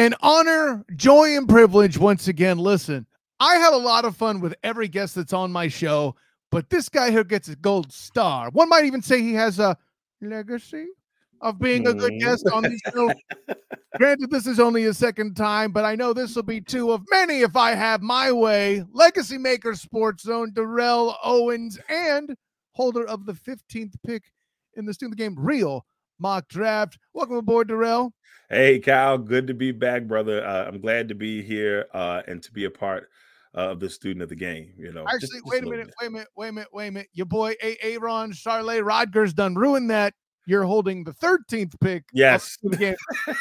[0.00, 2.56] An honor, joy, and privilege once again.
[2.56, 3.04] Listen,
[3.38, 6.16] I have a lot of fun with every guest that's on my show,
[6.50, 8.48] but this guy here gets a gold star.
[8.48, 9.76] One might even say he has a
[10.22, 10.86] legacy
[11.42, 13.12] of being a good guest on the show.
[13.98, 17.02] Granted, this is only a second time, but I know this will be two of
[17.10, 18.82] many if I have my way.
[18.94, 22.34] Legacy Maker Sports Zone, Darrell Owens, and
[22.72, 24.22] holder of the 15th pick
[24.76, 25.84] in the student game, Real
[26.20, 26.98] Mock Draft.
[27.14, 28.12] Welcome aboard, Darrell.
[28.48, 29.16] Hey, Kyle.
[29.16, 30.44] Good to be back, brother.
[30.44, 33.08] Uh, I'm glad to be here uh, and to be a part
[33.56, 34.72] uh, of the student of the game.
[34.76, 35.94] You know, actually, just, wait just a minute, bit.
[36.00, 37.08] wait a minute, wait a minute, wait a minute.
[37.12, 37.76] Your boy A.
[37.82, 40.14] Aaron Charlet Rodgers done ruined that.
[40.46, 42.04] You're holding the 13th pick.
[42.12, 42.56] Yes.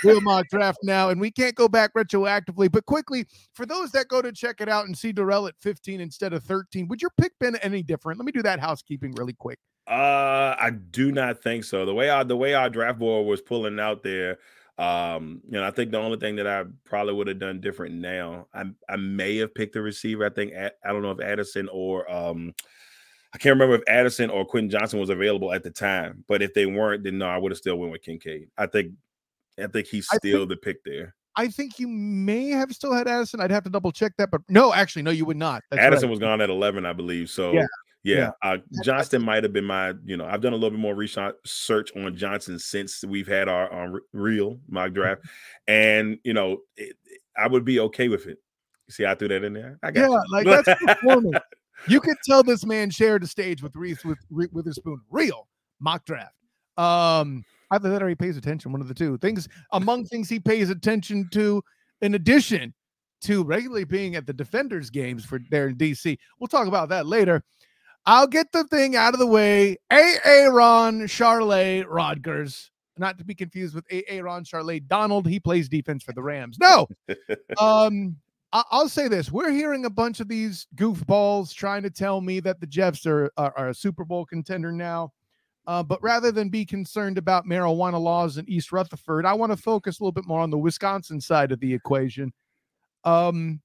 [0.03, 2.71] Real mock draft now, and we can't go back retroactively.
[2.71, 6.01] But quickly, for those that go to check it out and see Darrell at 15
[6.01, 8.19] instead of 13, would your pick been any different?
[8.19, 9.57] Let me do that housekeeping really quick.
[9.89, 11.83] Uh, I do not think so.
[11.83, 14.37] The way our the way our draft board was pulling out there,
[14.77, 17.95] um, you know, I think the only thing that I probably would have done different
[17.95, 20.25] now, I I may have picked a receiver.
[20.25, 22.53] I think I don't know if Addison or um,
[23.33, 26.23] I can't remember if Addison or Quentin Johnson was available at the time.
[26.27, 28.49] But if they weren't, then no, I would have still went with Kincaid.
[28.59, 28.93] I think
[29.57, 31.15] I think he's still think, the pick there.
[31.35, 33.41] I think you may have still had Addison.
[33.41, 35.63] I'd have to double check that, but no, actually, no, you would not.
[35.71, 37.31] That's Addison was gone at eleven, I believe.
[37.31, 37.65] So yeah,
[38.09, 38.51] yeah, yeah.
[38.51, 41.91] Uh, Johnston might have been my, you know, I've done a little bit more research
[41.95, 45.21] on Johnson since we've had our, our real mock draft,
[45.67, 46.95] and you know, it,
[47.37, 48.37] I would be okay with it.
[48.89, 49.79] See, I threw that in there.
[49.83, 50.23] I got yeah, you.
[50.31, 51.37] like that's performance.
[51.87, 55.01] you could tell this man shared the stage with Reese with with spoon.
[55.09, 55.47] Real
[55.79, 56.33] mock draft.
[56.77, 58.71] Um, either that or he pays attention.
[58.71, 59.47] One of the two things.
[59.71, 61.61] Among things he pays attention to,
[62.01, 62.73] in addition
[63.21, 66.17] to regularly being at the Defenders games for there in DC.
[66.39, 67.43] We'll talk about that later.
[68.05, 69.77] I'll get the thing out of the way.
[69.91, 75.27] Aaron Charlet Rodgers, not to be confused with Aaron Charlet Donald.
[75.27, 76.57] He plays defense for the Rams.
[76.59, 76.87] No.
[77.59, 78.17] um,
[78.51, 82.39] I- will say this: we're hearing a bunch of these goofballs trying to tell me
[82.39, 85.11] that the Jets are, are, are a Super Bowl contender now.
[85.67, 89.57] Uh, but rather than be concerned about marijuana laws in East Rutherford, I want to
[89.57, 92.33] focus a little bit more on the Wisconsin side of the equation.
[93.03, 93.61] Um,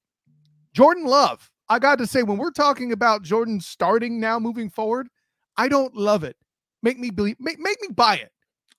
[0.74, 5.08] Jordan Love I got to say, when we're talking about Jordan starting now moving forward,
[5.56, 6.36] I don't love it.
[6.82, 8.30] Make me believe, make, make me buy it.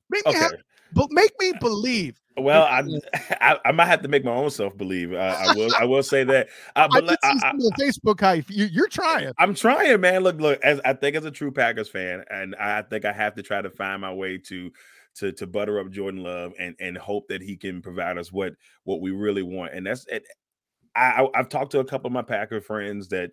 [0.09, 0.39] Make me okay.
[0.39, 0.53] have,
[0.93, 2.19] but make me believe.
[2.37, 2.83] Well, I,
[3.39, 5.13] I, I might have to make my own self believe.
[5.13, 6.49] Uh, I will I will say that.
[6.75, 8.43] Uh, but I, I, I Facebook hype.
[8.49, 9.31] You, are trying.
[9.37, 10.21] I'm trying, man.
[10.21, 10.59] Look, look.
[10.61, 13.61] As I think as a true Packers fan, and I think I have to try
[13.61, 14.69] to find my way to
[15.15, 18.53] to to butter up Jordan Love and and hope that he can provide us what
[18.83, 19.73] what we really want.
[19.73, 20.05] And that's
[20.95, 23.31] I, I've talked to a couple of my Packer friends that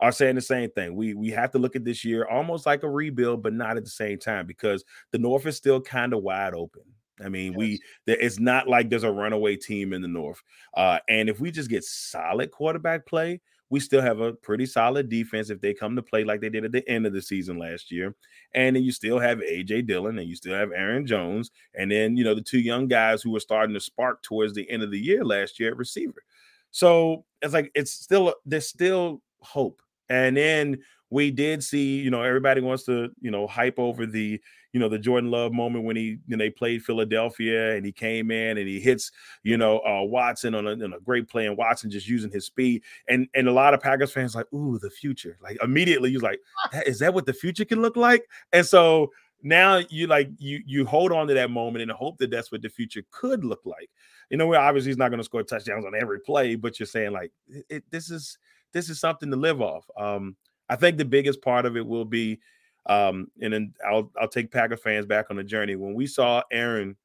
[0.00, 0.94] are saying the same thing.
[0.94, 3.84] We we have to look at this year almost like a rebuild, but not at
[3.84, 6.82] the same time because the North is still kind of wide open.
[7.24, 7.58] I mean, yes.
[7.58, 10.40] we it's not like there's a runaway team in the North.
[10.74, 13.40] Uh, and if we just get solid quarterback play,
[13.70, 16.64] we still have a pretty solid defense if they come to play like they did
[16.64, 18.14] at the end of the season last year.
[18.54, 22.16] And then you still have AJ Dillon and you still have Aaron Jones, and then
[22.16, 24.90] you know the two young guys who were starting to spark towards the end of
[24.90, 26.22] the year last year at receiver.
[26.70, 29.80] So it's like it's still there's still hope.
[30.08, 30.78] And then
[31.10, 34.40] we did see, you know, everybody wants to, you know, hype over the,
[34.72, 38.30] you know, the Jordan Love moment when he, when they played Philadelphia and he came
[38.30, 39.10] in and he hits,
[39.42, 42.44] you know, uh, Watson on a, on a great play and Watson just using his
[42.44, 42.82] speed.
[43.08, 45.38] And and a lot of Packers fans like, ooh, the future.
[45.42, 46.40] Like immediately you're like,
[46.86, 48.28] is that what the future can look like?
[48.52, 49.10] And so
[49.42, 52.62] now you like you you hold on to that moment and hope that that's what
[52.62, 53.88] the future could look like
[54.30, 56.86] you know, we obviously he's not going to score touchdowns on every play, but you're
[56.86, 57.32] saying like
[57.68, 58.38] it, this is
[58.72, 59.88] this is something to live off.
[59.96, 60.36] Um,
[60.68, 62.38] I think the biggest part of it will be,
[62.86, 66.42] um, and then I'll I'll take Packer fans back on the journey when we saw
[66.52, 66.96] Aaron.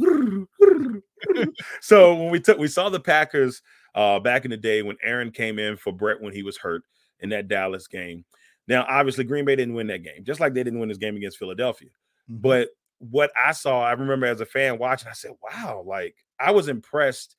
[1.80, 3.62] so when we took we saw the Packers
[3.94, 6.82] uh, back in the day when Aaron came in for Brett when he was hurt
[7.20, 8.24] in that Dallas game.
[8.68, 11.16] Now, obviously, Green Bay didn't win that game, just like they didn't win this game
[11.16, 11.88] against Philadelphia.
[12.30, 12.42] Mm-hmm.
[12.42, 12.68] But
[12.98, 16.68] what I saw, I remember as a fan watching, I said, wow, like I was
[16.68, 17.36] impressed,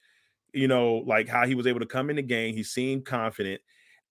[0.54, 2.56] you know, like how he was able to come in the game.
[2.56, 3.62] He seemed confident.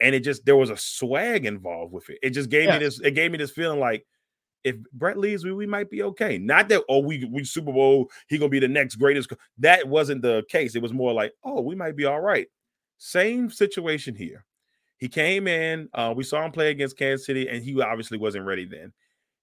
[0.00, 2.18] And it just there was a swag involved with it.
[2.22, 4.06] It just gave me this, it gave me this feeling like
[4.62, 6.38] if Brett leaves, we, we might be okay.
[6.38, 9.32] Not that oh, we we Super Bowl, he gonna be the next greatest.
[9.58, 10.76] That wasn't the case.
[10.76, 12.46] It was more like, oh, we might be all right.
[12.98, 14.44] Same situation here.
[14.98, 18.46] He came in, uh, we saw him play against Kansas City, and he obviously wasn't
[18.46, 18.92] ready then.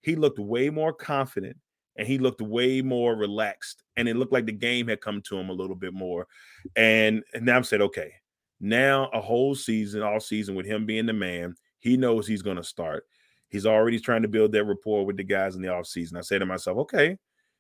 [0.02, 1.58] He looked way more confident
[1.96, 5.38] and he looked way more relaxed and it looked like the game had come to
[5.38, 6.28] him a little bit more
[6.76, 8.12] and, and now i said okay
[8.60, 12.58] now a whole season all season with him being the man he knows he's going
[12.58, 13.06] to start
[13.48, 16.40] he's already trying to build that rapport with the guys in the offseason i said
[16.40, 17.18] to myself okay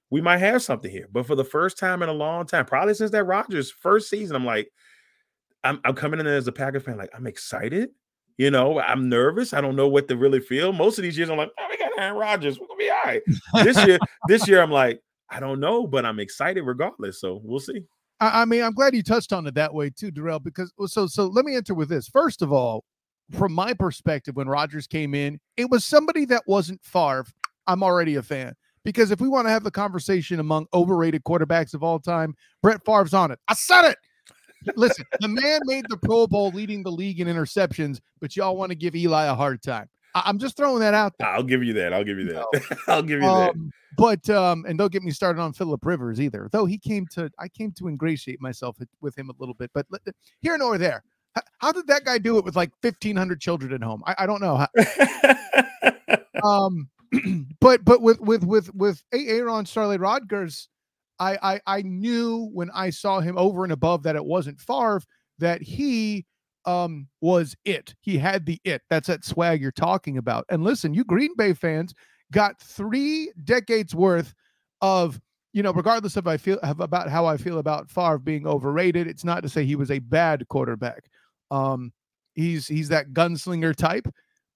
[0.10, 1.08] we might have something here.
[1.12, 4.36] But for the first time in a long time, probably since that Rodgers first season,
[4.36, 4.72] I'm like,
[5.66, 7.90] I'm, I'm coming in as a Packer fan, like I'm excited.
[8.38, 9.54] You know, I'm nervous.
[9.54, 10.74] I don't know what to really feel.
[10.74, 12.60] Most of these years, I'm like, oh, we got Aaron Rodgers.
[12.60, 13.22] We're gonna be all right.
[13.64, 13.98] this year,
[14.28, 17.20] this year, I'm like, I don't know, but I'm excited regardless.
[17.20, 17.84] So we'll see.
[18.20, 20.40] I, I mean, I'm glad you touched on it that way too, Darrell.
[20.40, 22.08] Because so so let me enter with this.
[22.08, 22.84] First of all,
[23.32, 27.26] from my perspective, when Rodgers came in, it was somebody that wasn't Favre.
[27.68, 28.54] I'm already a fan
[28.84, 32.86] because if we want to have the conversation among overrated quarterbacks of all time, Brett
[32.86, 33.40] Favre's on it.
[33.48, 33.98] I said it.
[34.76, 38.72] Listen, the man made the Pro Bowl leading the league in interceptions, but y'all want
[38.72, 39.90] to give Eli a hard time.
[40.14, 41.28] I- am just throwing that out there.
[41.28, 41.94] I'll give you that.
[41.94, 42.46] I'll give you that.
[42.54, 42.78] No.
[42.88, 43.72] I'll give you um, that.
[43.98, 46.50] But um, and don't get me started on Philip Rivers either.
[46.52, 49.72] Though he came to, I came to ingratiate myself with him a little bit.
[49.74, 49.86] But
[50.42, 51.04] here nor there.
[51.34, 54.04] How, how did that guy do it with like 1,500 children at home?
[54.06, 54.66] I, I don't know.
[56.44, 56.90] um,
[57.60, 60.70] but but with with with with Aaron Starley Rodgers,
[61.20, 65.02] I, I I knew when I saw him over and above that it wasn't Favre
[65.40, 66.26] that he
[66.66, 67.96] um was it.
[68.02, 68.82] He had the it.
[68.90, 70.46] That's that swag you're talking about.
[70.50, 71.94] And listen, you Green Bay fans
[72.32, 74.34] got three decades worth
[74.82, 75.20] of
[75.54, 79.24] you know, regardless of I feel about how I feel about Favre being overrated, it's
[79.24, 81.06] not to say he was a bad quarterback.
[81.50, 81.94] Um,
[82.34, 84.06] he's he's that gunslinger type.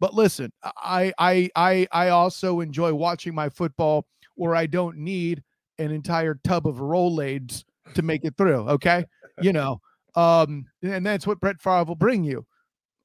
[0.01, 5.41] But listen, I I I I also enjoy watching my football where I don't need
[5.79, 7.63] an entire tub of Rolaids
[7.95, 8.69] to make it through.
[8.69, 9.05] Okay,
[9.41, 9.81] you know,
[10.15, 12.45] um, and that's what Brett Favre will bring you,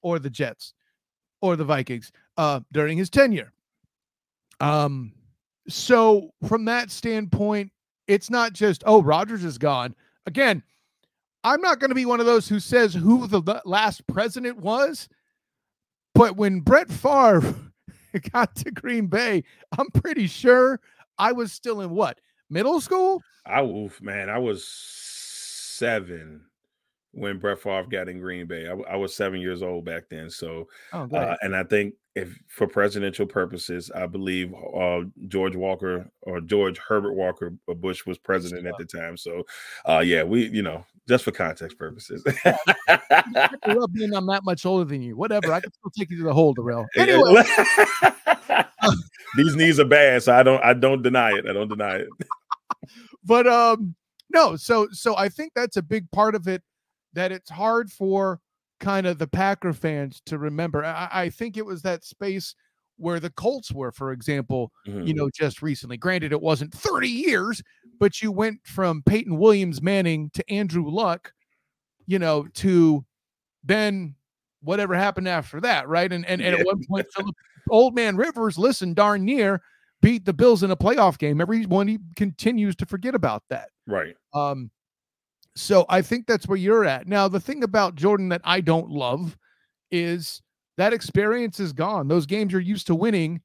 [0.03, 0.75] or the Jets,
[1.41, 3.53] or the Vikings, uh, during his tenure.
[4.61, 5.13] Um,
[5.69, 7.73] so from that standpoint,
[8.07, 9.95] it's not just oh Rodgers is gone
[10.27, 10.63] again.
[11.43, 15.09] I'm not going to be one of those who says who the last president was,
[16.15, 17.55] but when Brett Favre
[18.33, 19.45] got to Green Bay,
[19.77, 20.81] I'm pretty sure
[21.19, 22.19] I was still in what
[22.55, 23.21] middle school.
[23.45, 26.47] I oof, man, I was seven
[27.13, 28.69] when Brett Favre got in Green Bay.
[28.69, 30.31] I, I was seven years old back then.
[30.31, 36.09] So, oh, uh, and I think if for presidential purposes, I believe uh, George Walker
[36.23, 39.17] or George Herbert Walker Bush was president at the time.
[39.17, 39.43] So,
[39.85, 42.23] uh, yeah, we, you know, just for context purposes.
[43.93, 45.17] being I'm that much older than you.
[45.17, 45.53] Whatever.
[45.53, 46.87] I can still take you to the hole, Darrell.
[46.97, 47.43] Anyway.
[49.37, 51.47] These knees are bad, so I don't I don't deny it.
[51.49, 52.09] I don't deny it.
[53.25, 53.95] But um
[54.31, 56.63] no, so so I think that's a big part of it
[57.13, 58.41] that it's hard for
[58.81, 60.85] kind of the Packer fans to remember.
[60.85, 62.55] I, I think it was that space
[62.97, 65.07] where the Colts were, for example, mm-hmm.
[65.07, 65.97] you know, just recently.
[65.97, 67.63] Granted, it wasn't 30 years,
[67.99, 71.33] but you went from Peyton Williams Manning to Andrew Luck,
[72.07, 73.05] you know, to
[73.63, 74.15] then
[74.63, 76.13] whatever happened after that, right?
[76.13, 76.61] And and, and yeah.
[76.61, 77.35] at one point, Philip,
[77.71, 79.63] old man Rivers, listened darn near
[80.05, 81.41] beat the Bills in a playoff game.
[81.41, 83.71] Everyone he continues to forget about that.
[83.87, 84.15] Right.
[84.35, 84.71] Um,
[85.57, 87.09] so I think that's where you're at.
[87.09, 89.37] Now, the thing about Jordan that I don't love
[89.91, 90.43] is
[90.77, 92.09] that experience is gone.
[92.09, 93.41] Those games you're used to winning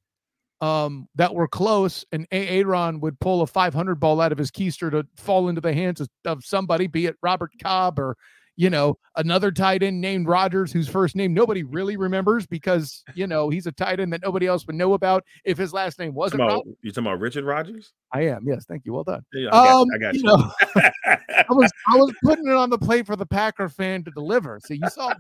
[0.60, 4.92] um, that were close, and Aaron would pull a 500 ball out of his keister
[4.92, 8.18] to fall into the hands of, of somebody, be it Robert Cobb or
[8.60, 13.26] you know, another tight end named Rodgers, whose first name nobody really remembers because, you
[13.26, 16.14] know, he's a tight end that nobody else would know about if his last name
[16.14, 16.42] wasn't
[16.82, 17.94] You talking about Richard Rodgers?
[18.14, 18.46] I am.
[18.46, 18.66] Yes.
[18.66, 18.92] Thank you.
[18.92, 19.24] Well done.
[19.32, 20.20] Yeah, I got, um, you, I got you.
[20.20, 20.26] you.
[20.26, 20.52] Know,
[21.06, 24.60] I was I was putting it on the plate for the Packer fan to deliver.
[24.62, 25.18] So you saw that.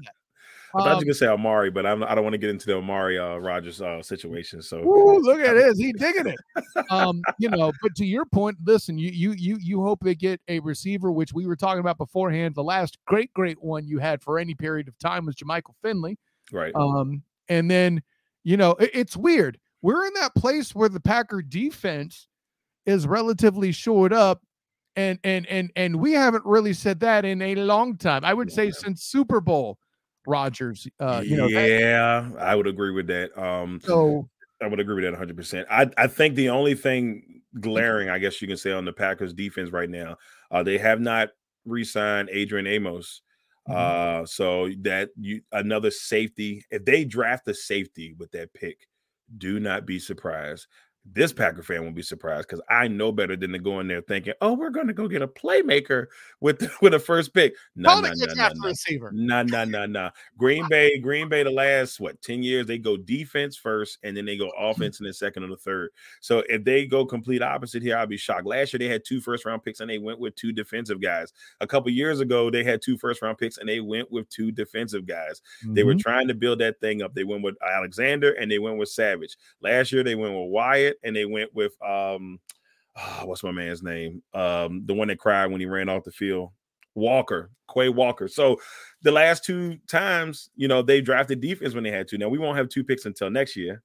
[0.75, 2.49] I thought um, you could say Amari, but I'm, I do not want to get
[2.49, 4.61] into the Amari uh, Rodgers uh, situation.
[4.61, 6.85] So ooh, look at this, he digging it.
[6.91, 10.41] Um, you know, but to your point, listen, you you you you hope they get
[10.47, 12.55] a receiver, which we were talking about beforehand.
[12.55, 16.17] The last great great one you had for any period of time was Jermichael Finley,
[16.51, 16.73] right?
[16.75, 18.03] Um, and then
[18.43, 19.59] you know it, it's weird.
[19.81, 22.27] We're in that place where the Packer defense
[22.85, 24.41] is relatively shored up
[24.95, 28.25] and and and and we haven't really said that in a long time.
[28.25, 29.77] I would say since Super Bowl
[30.29, 30.88] Rodgers.
[31.00, 33.38] Uh, you know, yeah, that, I would agree with that.
[33.38, 34.29] Um, so
[34.62, 35.36] I would agree with that 100.
[35.36, 38.93] percent I I think the only thing glaring, I guess you can say, on the
[38.93, 40.17] Packers defense right now,
[40.51, 41.29] uh, they have not
[41.65, 43.21] re-signed Adrian Amos.
[43.67, 44.21] Mm-hmm.
[44.21, 46.63] Uh, so that you another safety.
[46.71, 48.88] If they draft a safety with that pick,
[49.38, 50.67] do not be surprised
[51.13, 54.01] this Packer fan will be surprised because I know better than to go in there
[54.01, 56.07] thinking, "Oh, we're going to go get a playmaker
[56.39, 58.33] with with a first pick." No, no, no.
[59.13, 60.09] No, no, no, no.
[60.37, 64.25] Green Bay, Green Bay, the last what ten years they go defense first, and then
[64.25, 65.89] they go offense in the second or the third.
[66.21, 68.45] So if they go complete opposite here, I'll be shocked.
[68.45, 71.33] Last year they had two first round picks and they went with two defensive guys.
[71.61, 74.51] A couple years ago they had two first round picks and they went with two
[74.51, 75.41] defensive guys.
[75.63, 75.73] Mm-hmm.
[75.73, 75.99] They were mm-hmm.
[75.99, 77.13] trying to build that thing up.
[77.13, 79.37] They went with Alexander and they went with Savage.
[79.61, 82.39] Last year they went with Wyatt and they went with um
[82.97, 84.21] oh, what's my man's name?
[84.33, 86.51] Um, the one that cried when he ran off the field.
[86.95, 88.27] Walker, Quay Walker.
[88.27, 88.59] So
[89.03, 92.17] the last two times, you know, they drafted defense when they had to.
[92.17, 93.81] Now we won't have two picks until next year,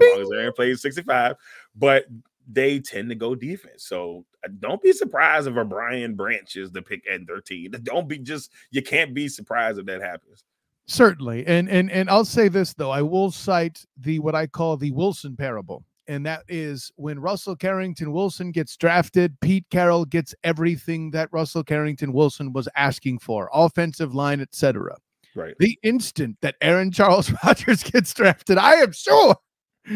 [0.00, 1.36] as long as Aaron plays 65.
[1.74, 2.06] But
[2.50, 3.84] they tend to go defense.
[3.84, 7.72] So uh, don't be surprised if a Brian Branch is the pick at 13.
[7.82, 10.44] Don't be just you can't be surprised if that happens.
[10.86, 11.44] Certainly.
[11.46, 12.90] And and and I'll say this though.
[12.90, 15.84] I will cite the what I call the Wilson parable.
[16.08, 21.64] And that is when Russell Carrington Wilson gets drafted, Pete Carroll gets everything that Russell
[21.64, 24.96] Carrington Wilson was asking for, offensive line, etc.
[25.34, 25.54] Right.
[25.58, 29.36] The instant that Aaron Charles Rodgers gets drafted, I am sure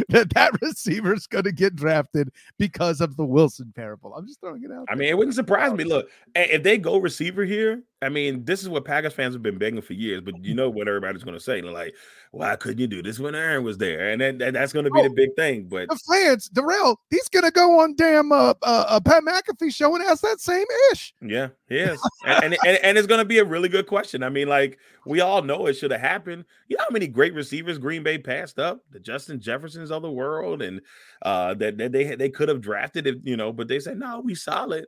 [0.09, 4.15] that that receiver is going to get drafted because of the Wilson parable.
[4.15, 4.87] I'm just throwing it out.
[4.89, 5.85] I mean, it wouldn't surprise me.
[5.85, 9.59] Look, if they go receiver here, I mean, this is what Packers fans have been
[9.59, 10.23] begging for years.
[10.23, 11.61] But you know what everybody's going to say?
[11.61, 11.95] They're like,
[12.31, 14.11] why couldn't you do this when Aaron was there?
[14.11, 15.65] And then, that, that's going to be oh, the big thing.
[15.69, 19.75] But the fans, Darrell, he's going to go on damn uh, uh, uh, Pat McAfee
[19.75, 21.13] show and ask that same ish.
[21.21, 22.01] Yeah, he is.
[22.25, 24.23] and, and, and, and, it's going to be a really good question.
[24.23, 26.47] I mean, like, we all know it should have happened.
[26.69, 28.83] You know how many great receivers Green Bay passed up?
[28.91, 30.63] The Justin Jeffersons of the world.
[30.63, 30.81] And
[31.21, 34.21] uh, that, that they, they could have drafted it, you know, but they said, no,
[34.21, 34.87] we solid.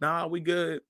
[0.00, 0.80] Nah, we good.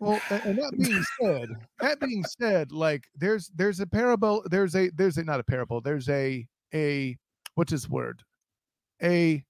[0.00, 1.48] Well, and that being said,
[1.80, 5.82] that being said, like there's there's a parable, there's a there's a not a parable,
[5.82, 7.18] there's a a
[7.54, 8.22] what's his word?
[9.02, 9.44] A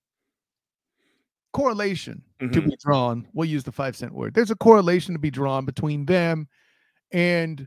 [1.52, 2.52] correlation mm-hmm.
[2.52, 3.28] to be drawn.
[3.32, 4.34] We'll use the five cent word.
[4.34, 6.48] There's a correlation to be drawn between them
[7.12, 7.66] and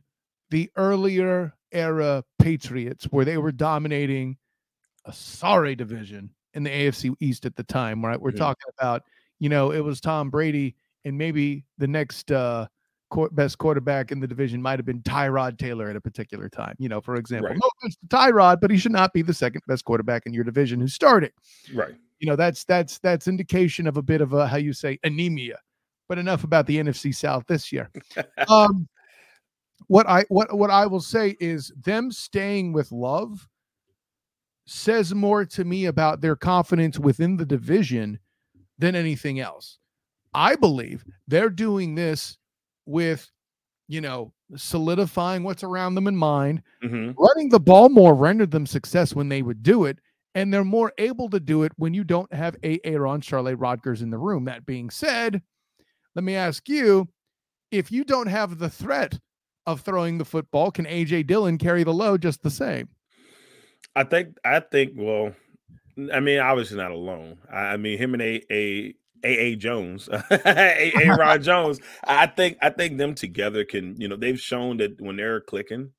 [0.51, 4.37] the earlier era Patriots, where they were dominating
[5.05, 8.19] a sorry division in the AFC East at the time, right?
[8.19, 8.39] We're mm-hmm.
[8.39, 9.03] talking about,
[9.39, 10.75] you know, it was Tom Brady
[11.05, 12.67] and maybe the next uh,
[13.31, 16.75] best quarterback in the division might have been Tyrod Taylor at a particular time.
[16.79, 17.59] You know, for example, right.
[17.59, 20.93] no Tyrod, but he should not be the second best quarterback in your division who's
[20.93, 21.31] starting.
[21.73, 21.95] Right.
[22.19, 25.59] You know, that's that's that's indication of a bit of a how you say anemia.
[26.09, 27.89] But enough about the NFC South this year.
[28.47, 28.87] um,
[29.87, 33.47] what I what what I will say is them staying with Love
[34.65, 38.19] says more to me about their confidence within the division
[38.77, 39.77] than anything else.
[40.33, 42.37] I believe they're doing this
[42.85, 43.29] with,
[43.87, 46.61] you know, solidifying what's around them in mind.
[46.83, 47.11] Mm-hmm.
[47.17, 49.99] Running the ball more rendered them success when they would do it.
[50.35, 54.01] And they're more able to do it when you don't have a Aaron Charlotte Rodgers
[54.01, 54.45] in the room.
[54.45, 55.41] That being said,
[56.15, 57.07] let me ask you
[57.71, 59.19] if you don't have the threat
[59.65, 62.89] of throwing the football, can AJ Dillon carry the load just the same?
[63.95, 65.33] I think, I think, well,
[66.11, 67.37] I mean, obviously not alone.
[67.51, 71.79] I mean, him and a a AA Jones, A Ron Jones.
[72.03, 75.91] I think I think them together can, you know, they've shown that when they're clicking,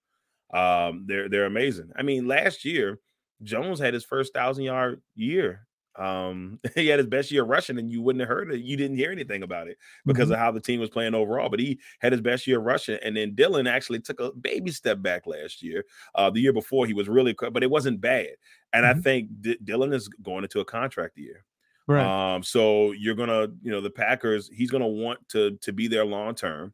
[0.52, 1.90] um, they're they're amazing.
[1.96, 3.00] I mean, last year
[3.42, 5.66] Jones had his first thousand yard year.
[5.96, 8.60] Um, he had his best year rushing, and you wouldn't have heard it.
[8.60, 10.32] You didn't hear anything about it because mm-hmm.
[10.32, 11.48] of how the team was playing overall.
[11.48, 15.02] But he had his best year rushing, and then Dillon actually took a baby step
[15.02, 15.84] back last year.
[16.14, 18.30] Uh, the year before he was really, but it wasn't bad.
[18.72, 18.98] And mm-hmm.
[18.98, 21.44] I think D- Dillon is going into a contract year.
[21.86, 22.34] Right.
[22.34, 26.04] Um, so you're gonna, you know, the Packers, he's gonna want to to be there
[26.04, 26.72] long term.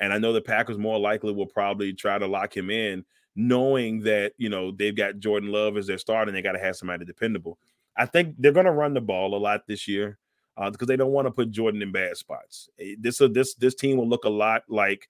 [0.00, 3.04] And I know the Packers more likely will probably try to lock him in,
[3.34, 6.58] knowing that you know they've got Jordan Love as their starter and they got to
[6.58, 7.58] have somebody dependable.
[7.96, 10.18] I think they're gonna run the ball a lot this year
[10.56, 12.68] uh, because they don't want to put Jordan in bad spots.
[12.78, 15.08] Eh, this uh, this this team will look a lot like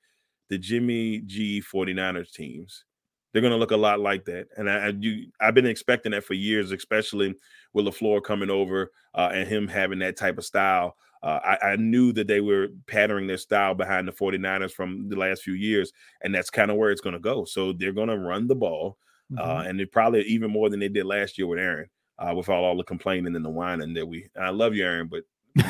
[0.48, 2.84] the Jimmy G 49ers teams.
[3.32, 6.12] They're going to look a lot like that, and I, I you, I've been expecting
[6.12, 7.34] that for years, especially
[7.72, 10.96] with LaFleur coming over uh, and him having that type of style.
[11.22, 15.14] Uh, I, I, knew that they were patterning their style behind the 49ers from the
[15.14, 17.44] last few years, and that's kind of where it's going to go.
[17.44, 18.98] So they're going to run the ball,
[19.38, 19.50] uh, mm-hmm.
[19.50, 22.48] uh, and they probably even more than they did last year with Aaron, uh, with
[22.48, 24.28] all, all the complaining and the whining that we.
[24.38, 25.22] I love you, Aaron, but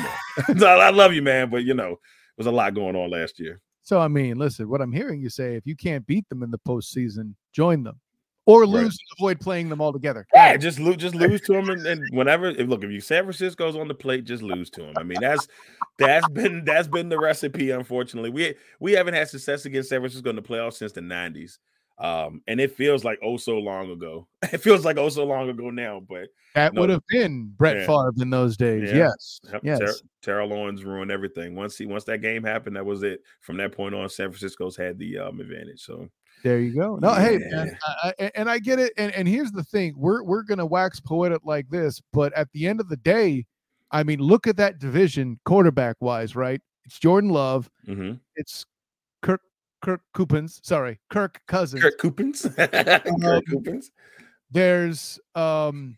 [0.47, 1.97] I love you, man, but you know, there
[2.37, 3.61] was a lot going on last year.
[3.83, 6.51] So I mean, listen, what I'm hearing you say, if you can't beat them in
[6.51, 7.99] the postseason, join them
[8.45, 8.83] or lose right.
[8.83, 10.27] and avoid playing them altogether.
[10.33, 12.47] Yeah, just lose, just lose to them, and, and whenever.
[12.47, 14.93] If, look, if you San Francisco's on the plate, just lose to them.
[14.97, 15.47] I mean, that's
[15.97, 17.71] that's been that's been the recipe.
[17.71, 21.57] Unfortunately, we we haven't had success against San Francisco in the playoffs since the '90s,
[22.03, 24.27] um, and it feels like oh so long ago.
[24.51, 27.77] It feels like oh so long ago now, but that no, would have been Brett
[27.77, 27.85] yeah.
[27.87, 28.91] Favre in those days.
[28.91, 28.97] Yeah.
[28.97, 29.61] Yes, yep.
[29.63, 29.79] yes.
[29.79, 31.55] Ter- Terrell Owens ruined everything.
[31.55, 33.21] Once he once that game happened, that was it.
[33.39, 35.81] From that point on, San Francisco's had the um, advantage.
[35.81, 36.09] So
[36.43, 36.97] there you go.
[36.97, 37.21] No, yeah.
[37.21, 38.91] hey, man, I, and I get it.
[38.97, 42.67] And, and here's the thing: we're we're gonna wax poetic like this, but at the
[42.67, 43.45] end of the day,
[43.91, 46.61] I mean, look at that division quarterback wise, right?
[46.85, 47.69] It's Jordan Love.
[47.87, 48.15] Mm-hmm.
[48.35, 48.65] It's
[49.83, 50.61] Kirk Coupons.
[50.63, 51.83] Sorry, Kirk Cousins.
[51.83, 52.47] Kirk Coupons.
[52.57, 53.91] Kirk um, Coupons.
[54.49, 55.97] There's um,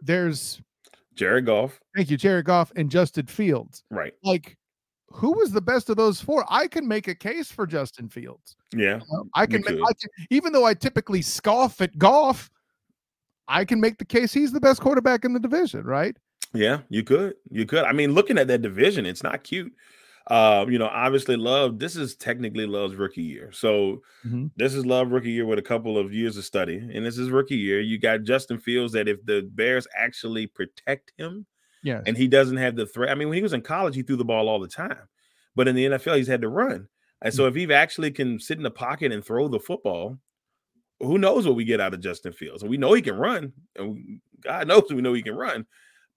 [0.00, 0.60] there's
[1.14, 1.80] Jared Goff.
[1.96, 3.84] Thank you, Jared Goff and Justin Fields.
[3.90, 4.12] Right.
[4.22, 4.56] Like,
[5.08, 6.44] who was the best of those four?
[6.48, 8.56] I can make a case for Justin Fields.
[8.74, 9.00] Yeah.
[9.34, 12.50] I can, You ma- I can, even though I typically scoff at Goff,
[13.48, 16.16] I can make the case he's the best quarterback in the division, right?
[16.54, 17.34] Yeah, you could.
[17.50, 17.84] You could.
[17.84, 19.72] I mean, looking at that division, it's not cute.
[20.28, 23.50] Uh, you know, obviously, Love, this is technically Love's rookie year.
[23.52, 24.50] So Mhm.
[24.56, 26.76] this is Love rookie year with a couple of years of study.
[26.76, 27.80] And this is rookie year.
[27.80, 31.46] You got Justin Fields that if the Bears actually protect him
[31.82, 32.04] Yes.
[32.06, 33.10] and he doesn't have the threat.
[33.10, 35.08] I mean, when he was in college, he threw the ball all the time.
[35.56, 36.88] But in the NFL, he's had to run.
[37.20, 40.18] And so if he actually can sit in the pocket and throw the football,
[41.00, 42.62] who knows what we get out of Justin Fields?
[42.62, 43.52] And we know he can run.
[43.76, 45.66] And God knows we know he can run.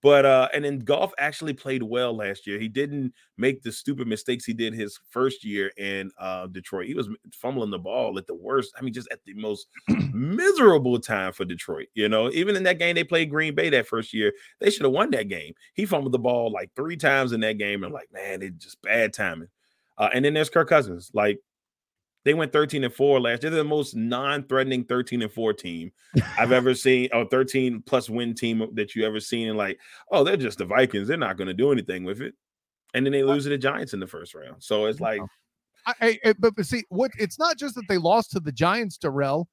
[0.05, 2.59] But uh, and then Goff actually played well last year.
[2.59, 6.85] He didn't make the stupid mistakes he did his first year in uh Detroit.
[6.85, 8.75] He was fumbling the ball at the worst.
[8.77, 9.65] I mean, just at the most
[10.13, 11.87] miserable time for Detroit.
[11.95, 14.83] You know, even in that game they played Green Bay that first year, they should
[14.83, 15.55] have won that game.
[15.73, 18.79] He fumbled the ball like three times in that game, and like, man, it's just
[18.83, 19.49] bad timing.
[19.97, 21.09] Uh, and then there's Kirk Cousins.
[21.15, 21.39] Like
[22.25, 23.51] they went 13 and 4 last year.
[23.51, 25.91] They're the most non-threatening 13 and 4 team
[26.37, 29.47] I've ever seen, or 13 plus win team that you ever seen.
[29.47, 29.79] And like,
[30.11, 31.07] oh, they're just the Vikings.
[31.07, 32.33] They're not going to do anything with it.
[32.95, 34.63] And then they lose to the Giants in the first round.
[34.63, 35.21] So it's like,
[35.85, 38.97] I, I, but, but see what it's not just that they lost to the Giants,
[38.97, 39.47] Darrell.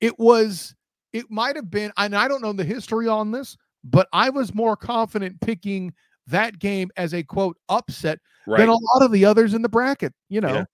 [0.00, 0.76] It was
[1.12, 4.54] it might have been, and I don't know the history on this, but I was
[4.54, 5.92] more confident picking
[6.28, 8.58] that game as a quote upset right.
[8.58, 10.12] than a lot of the others in the bracket.
[10.28, 10.64] You know, Yeah.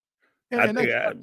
[0.51, 1.15] And, I and think I-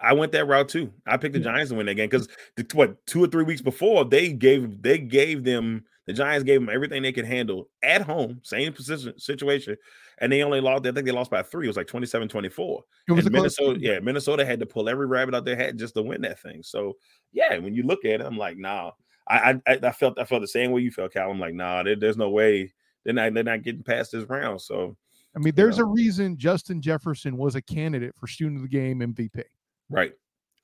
[0.00, 0.92] I went that route too.
[1.06, 2.28] I picked the Giants to win that game because
[2.72, 6.70] what two or three weeks before they gave they gave them the Giants gave them
[6.72, 9.76] everything they could handle at home, same position situation,
[10.18, 10.86] and they only lost.
[10.86, 11.66] I think they lost by three.
[11.66, 12.80] It was like 27-24.
[13.08, 15.56] it was And a close Minnesota, yeah, Minnesota had to pull every rabbit out their
[15.56, 16.62] hat just to win that thing.
[16.62, 16.94] So
[17.32, 18.92] yeah, when you look at it, I'm like, nah.
[19.28, 21.30] I I, I felt I felt the same way you felt, Cal.
[21.30, 22.72] I'm like, nah, there, there's no way
[23.04, 24.62] they're not they're not getting past this round.
[24.62, 24.96] So
[25.36, 25.84] I mean, there's know.
[25.84, 29.42] a reason Justin Jefferson was a candidate for student of the game MVP.
[29.90, 30.12] right,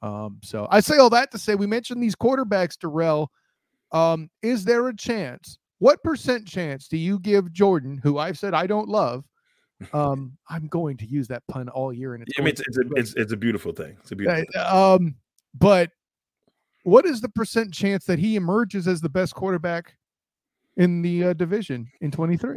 [0.03, 3.31] Um, so I say all that to say we mentioned these quarterbacks, Darrell.
[3.93, 5.59] Um, is there a chance?
[5.79, 9.25] What percent chance do you give Jordan, who I've said I don't love?
[9.93, 12.79] Um, I'm going to use that pun all year, and it's I mean, it's it's
[12.79, 13.97] a, it's, it's a beautiful thing.
[14.01, 14.45] It's a beautiful.
[14.57, 15.17] Uh, um,
[15.53, 15.91] but
[16.85, 19.97] what is the percent chance that he emerges as the best quarterback
[20.77, 22.57] in the uh, division in 23?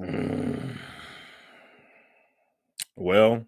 [2.98, 3.46] Well,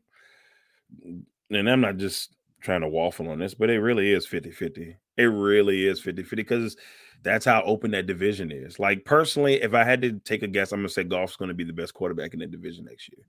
[1.50, 4.96] and I'm not just trying to waffle on this, but it really is 50 50.
[5.18, 6.78] It really is 50 50 because
[7.24, 8.80] that's how open that division is.
[8.80, 11.50] Like, personally, if I had to take a guess, I'm going to say Goff's going
[11.50, 13.26] to be the best quarterback in that division next year.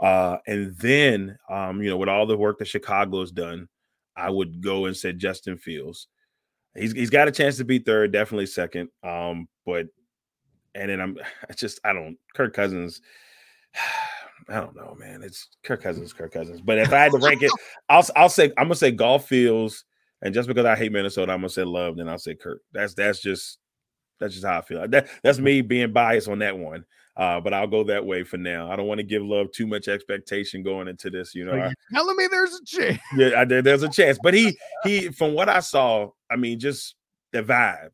[0.00, 3.68] Uh, and then, um, you know, with all the work that Chicago has done,
[4.16, 6.08] I would go and say Justin Fields.
[6.74, 8.88] He's, he's got a chance to be third, definitely second.
[9.04, 9.86] Um, but
[10.74, 11.18] and then I'm
[11.56, 13.00] just I don't Kirk Cousins.
[14.50, 15.22] I don't know, man.
[15.22, 16.60] It's Kirk Cousins, Kirk Cousins.
[16.60, 17.52] But if I had to rank it,
[17.88, 19.84] I'll I'll say I'm gonna say Goff fields,
[20.22, 22.60] and just because I hate Minnesota, I'm gonna say love, then I'll say Kirk.
[22.72, 23.58] That's that's just
[24.18, 24.86] that's just how I feel.
[24.88, 26.84] That, that's me being biased on that one.
[27.16, 28.70] Uh, but I'll go that way for now.
[28.70, 31.34] I don't want to give love too much expectation going into this.
[31.34, 32.98] You know, Are I- telling me there's a chance?
[33.16, 34.18] yeah, I, there- there's a chance.
[34.22, 36.96] But he he from what I saw, I mean, just
[37.32, 37.90] the vibe.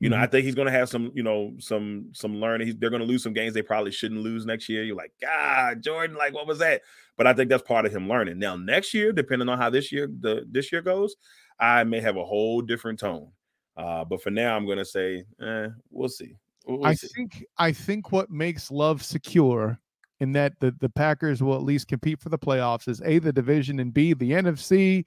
[0.00, 2.68] You know, I think he's going to have some, you know, some some learning.
[2.68, 4.84] He's, they're going to lose some games they probably shouldn't lose next year.
[4.84, 6.82] You're like, God, Jordan, like what was that?
[7.16, 8.38] But I think that's part of him learning.
[8.38, 11.16] Now, next year, depending on how this year the this year goes,
[11.58, 13.32] I may have a whole different tone.
[13.76, 16.36] Uh, but for now, I'm going to say, eh, we'll see.
[16.66, 17.08] We'll, we'll I see.
[17.08, 19.80] think I think what makes love secure
[20.20, 23.32] in that the, the Packers will at least compete for the playoffs is A, the
[23.32, 25.04] division, and B, the NFC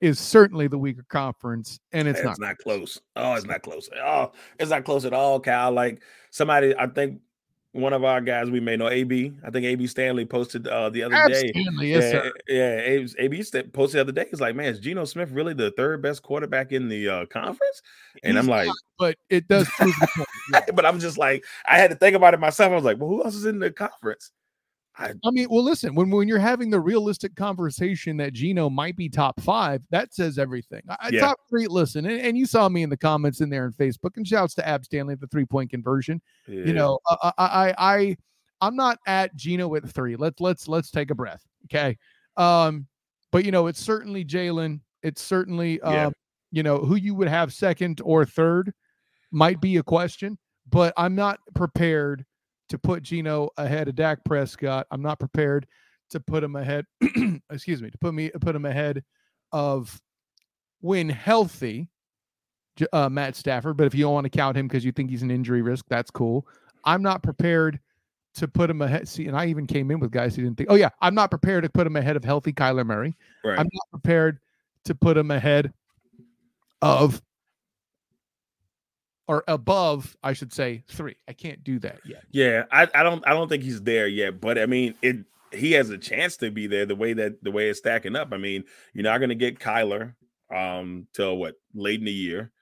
[0.00, 2.40] is certainly the weaker conference, and it's it's not.
[2.40, 3.00] not close.
[3.16, 3.88] Oh, it's not close.
[3.96, 5.72] Oh, it's not close at all, Cal.
[5.72, 7.20] Like somebody, I think
[7.76, 9.32] one of our guys we may know, AB.
[9.44, 11.52] I think AB Stanley posted uh, the other day.
[11.54, 12.32] Absolutely, yes, yeah, sir.
[12.48, 13.22] yeah.
[13.24, 14.26] AB, posted the other day.
[14.30, 17.82] He's like, man, is Geno Smith really the third best quarterback in the uh, conference?
[18.22, 20.28] And I'm like, not, but it does prove the point.
[20.52, 20.72] yeah.
[20.74, 22.72] but I'm just like, I had to think about it myself.
[22.72, 24.32] I was like, well, who else is in the conference?
[24.98, 29.08] I mean, well, listen, when when you're having the realistic conversation that Geno might be
[29.08, 30.82] top five, that says everything.
[30.88, 31.20] I, Yeah.
[31.20, 34.16] Top three, listen, and, and you saw me in the comments in there on Facebook,
[34.16, 36.22] and shouts to Ab Stanley at the three point conversion.
[36.66, 38.16] You know, I, I I
[38.60, 40.16] I'm not at Geno at three.
[40.16, 41.98] Let's let's let's take a breath, okay?
[42.36, 42.86] Um,
[43.32, 44.80] but you know, it's certainly Jalen.
[45.02, 46.10] It's certainly um, Yeah.
[46.52, 48.72] you know, who you would have second or third
[49.30, 50.38] might be a question,
[50.70, 52.24] but I'm not prepared
[52.68, 54.86] to put Geno ahead of Dak Prescott.
[54.90, 55.66] I'm not prepared
[56.10, 56.86] to put him ahead.
[57.50, 59.02] excuse me, to put me put him ahead
[59.52, 60.00] of
[60.80, 61.88] when healthy,
[62.92, 63.76] uh, Matt Stafford.
[63.76, 65.84] But if you don't want to count him because you think he's an injury risk,
[65.88, 66.46] that's cool.
[66.84, 67.80] I'm not prepared
[68.34, 69.08] to put him ahead.
[69.08, 70.70] See, and I even came in with guys who didn't think.
[70.70, 73.16] Oh yeah, I'm not prepared to put him ahead of healthy Kyler Murray.
[73.44, 73.58] Right.
[73.58, 74.38] I'm not prepared
[74.84, 75.72] to put him ahead
[76.82, 77.22] of
[79.28, 81.16] or above, I should say, three.
[81.28, 82.24] I can't do that yet.
[82.30, 85.18] Yeah, I, I don't I don't think he's there yet, but I mean it
[85.52, 88.28] he has a chance to be there the way that the way it's stacking up.
[88.32, 90.14] I mean, you're not gonna get Kyler
[90.54, 92.52] um till what late in the year.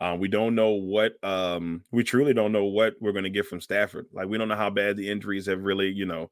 [0.00, 3.60] Uh, we don't know what um we truly don't know what we're gonna get from
[3.60, 4.06] Stafford.
[4.12, 6.30] Like we don't know how bad the injuries have really, you know,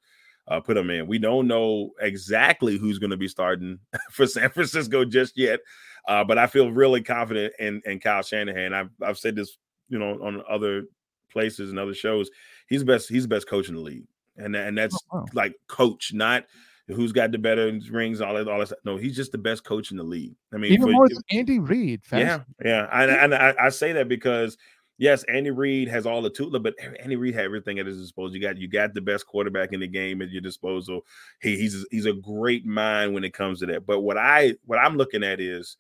[0.49, 1.07] uh, put him in.
[1.07, 3.79] We don't know exactly who's going to be starting
[4.11, 5.61] for San Francisco just yet,
[6.07, 8.73] uh, but I feel really confident in in Kyle Shanahan.
[8.73, 9.57] I've I've said this,
[9.89, 10.85] you know, on other
[11.31, 12.31] places and other shows.
[12.69, 13.09] He's best.
[13.09, 15.25] He's the best coach in the league, and and that's Oh, wow.
[15.35, 16.45] like coach, not
[16.89, 18.73] who's got the better rings, all that, all that.
[18.85, 20.37] No, he's just the best coach in the league.
[20.55, 22.03] I mean, Even for- more than Andy Reid.
[22.13, 24.57] Yeah, yeah, and, and I, I say that because
[24.99, 28.37] yes, Andy Reid has all the tools, but Andy Reid had everything at his disposal.
[28.37, 31.01] You got you got the best quarterback in the game at your disposal.
[31.43, 33.85] He, he's he's a great mind when it comes to that.
[33.85, 35.77] But what I what I'm looking at is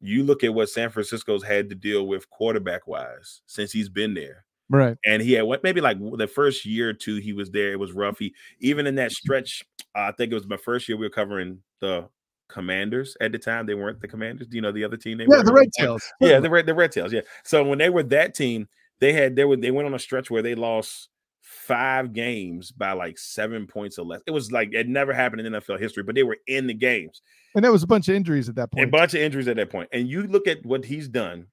[0.00, 4.14] you look at what San Francisco's had to deal with quarterback wise since he's been
[4.14, 4.44] there.
[4.68, 4.96] Right.
[5.04, 7.78] And he had what maybe like the first year or two he was there, it
[7.78, 8.18] was rough.
[8.18, 9.64] He even in that stretch,
[9.96, 12.08] uh, I think it was my first year we were covering the
[12.48, 13.66] commanders at the time.
[13.66, 14.46] They weren't the commanders.
[14.46, 15.18] Do you know the other team?
[15.18, 15.72] They Yeah, were the Red?
[15.78, 16.02] Tails.
[16.20, 17.12] Yeah, the red the red tails.
[17.12, 17.22] Yeah.
[17.44, 18.68] So when they were that team,
[19.00, 21.08] they had they were they went on a stretch where they lost
[21.50, 24.20] five games by like seven points or less.
[24.26, 27.22] It was like it never happened in NFL history, but they were in the games.
[27.54, 28.86] And there was a bunch of injuries at that point.
[28.86, 29.88] A bunch of injuries at that point.
[29.92, 31.46] And you look at what he's done.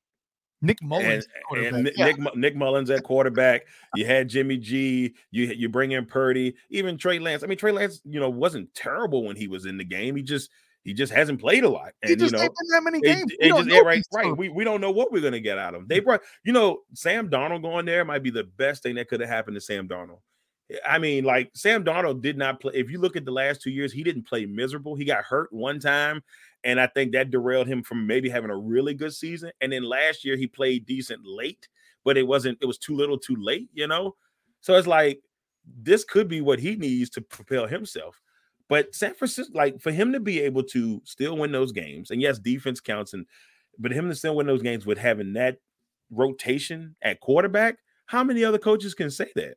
[0.61, 1.27] Nick And, Mullens.
[1.55, 2.05] and Nick, yeah.
[2.05, 3.63] Nick Nick Mullens at quarterback.
[3.95, 5.13] You had Jimmy G.
[5.31, 7.43] You you bring in Purdy, even Trey Lance.
[7.43, 10.15] I mean, Trey Lance, you know, wasn't terrible when he was in the game.
[10.15, 10.49] He just
[10.87, 11.91] he just hasn't played a lot.
[12.01, 13.29] He And just you know, ain't been that many games.
[13.33, 14.37] it We don't just- yeah, right, right.
[14.37, 15.87] We, we don't know what we're gonna get out of him.
[15.89, 16.05] They mm.
[16.05, 19.27] brought, you know, Sam Darnold going there might be the best thing that could have
[19.27, 20.19] happened to Sam Darnold.
[20.87, 22.71] I mean, like Sam Darnold did not play.
[22.73, 24.95] If you look at the last two years, he didn't play miserable.
[24.95, 26.23] He got hurt one time,
[26.63, 29.51] and I think that derailed him from maybe having a really good season.
[29.59, 31.67] And then last year he played decent late,
[32.05, 32.59] but it wasn't.
[32.61, 33.67] It was too little, too late.
[33.73, 34.15] You know,
[34.61, 35.19] so it's like
[35.81, 38.21] this could be what he needs to propel himself.
[38.69, 42.21] But San Francisco, like for him to be able to still win those games, and
[42.21, 43.25] yes, defense counts, and
[43.79, 45.57] but him to still win those games with having that
[46.11, 49.55] rotation at quarterback, how many other coaches can say that?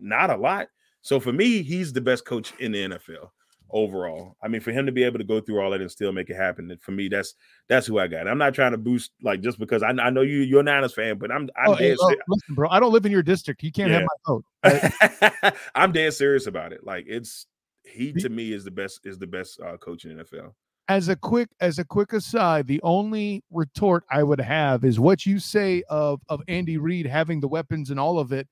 [0.00, 0.68] Not a lot.
[1.02, 3.30] So for me, he's the best coach in the NFL
[3.72, 4.36] overall.
[4.42, 6.30] I mean, for him to be able to go through all that and still make
[6.30, 7.34] it happen, for me, that's
[7.68, 8.28] that's who I got.
[8.28, 10.94] I'm not trying to boost like just because I, I know you you're a Niners
[10.94, 12.68] fan, but I'm I'm Oh, hey, dead oh, listen, bro.
[12.70, 13.62] I don't live in your district.
[13.62, 14.44] You can't have my vote.
[15.42, 15.54] right?
[15.74, 16.84] I'm dead serious about it.
[16.84, 17.46] Like it's
[17.84, 20.52] he to me is the best is the best uh, coach in NFL.
[20.88, 25.26] as a quick as a quick aside, the only retort I would have is what
[25.26, 28.46] you say of of Andy Reid having the weapons and all of it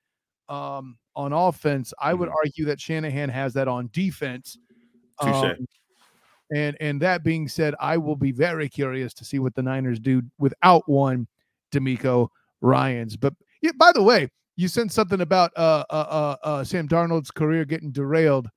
[0.49, 1.93] um, on offense.
[2.01, 2.35] I would Mhm.
[2.45, 4.59] argue that Shanahan has that on defense.
[5.19, 5.67] Um,
[6.55, 10.01] and and that being said, I will be very curious to see what the Niners
[10.01, 11.29] do without one
[11.73, 12.29] DeMeco
[12.61, 13.17] Ryans.
[13.17, 17.31] But yeah, by the way, you said something about uh, uh, uh, uh, Sam Darnold's
[17.31, 18.49] career getting derailed.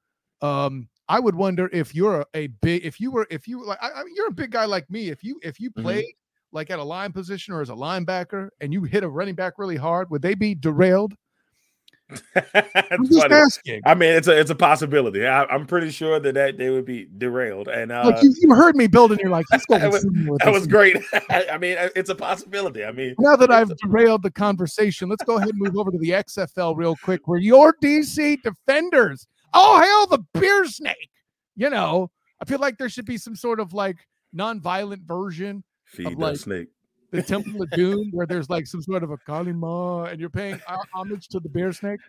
[0.43, 3.79] Um, I would wonder if you're a, a big, if you were, if you like,
[3.82, 5.10] I, I mean, you're a big guy like me.
[5.10, 5.82] If you, if you Mhm.
[5.84, 6.06] played
[6.51, 9.53] like at a line position or as a linebacker and you hit a running back
[9.58, 11.15] really hard, would they be derailed?
[12.36, 13.34] I'm just funny.
[13.36, 13.82] asking.
[13.86, 15.25] I mean, it's a it's a possibility.
[15.25, 18.53] I, I'm pretty sure that, that they would be derailed, and uh, Look, you, you
[18.53, 19.17] heard me building.
[19.21, 20.97] You're like, That was- see me with that was great.
[21.29, 22.84] I mean, it's a possibility.
[22.84, 25.97] I mean, Now that I've derailed the conversation, let's go ahead and move over to
[25.97, 31.09] the XFL real quick, where your DC defenders, oh hell, the beer snake.
[31.55, 32.09] You know,
[32.41, 33.97] I feel like there should be some sort of like
[34.33, 36.67] non-violent version, feed that like- snake.
[37.11, 40.29] the Temple of Doom, where there's like some sort of a Kali Ma, and you're
[40.31, 40.59] paying
[40.93, 41.99] homage to the bear snake.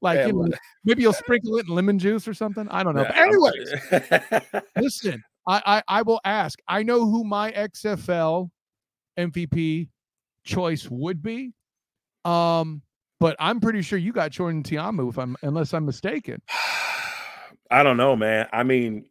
[0.00, 0.48] Like, Yeah, you know,
[0.84, 2.66] maybe you'll sprinkle it in lemon juice or something.
[2.70, 3.04] I don't know.
[3.04, 6.58] But Yeah, I'm- anyways, listen, I, I I will ask.
[6.66, 8.50] I know who my XFL
[9.16, 9.88] MVP
[10.44, 11.52] choice would be.
[12.24, 12.82] Um,
[13.20, 16.42] but I'm pretty sure you got Jordan Ta'amu, if I'm unless I'm mistaken.
[17.72, 18.48] I don't know, man.
[18.52, 19.06] I mean,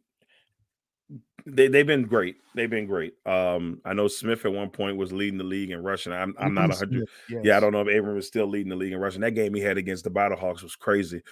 [1.46, 2.36] they they've been great.
[2.54, 3.14] They've been great.
[3.26, 6.12] Um, I know Smith at one point was leading the league in rushing.
[6.12, 7.08] I'm I'm not a hundred.
[7.26, 9.20] Smith, Yeah, I don't know if Abram is still leading the league in rushing.
[9.22, 11.22] That game he had against the Battlehawks was crazy.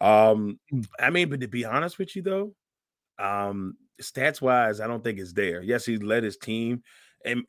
[0.00, 0.86] Um, Mm.
[0.98, 2.54] I mean, but to be honest with you though,
[3.18, 5.62] um, stats wise, I don't think it's there.
[5.62, 6.82] Yes, he led his team,
[7.24, 7.44] and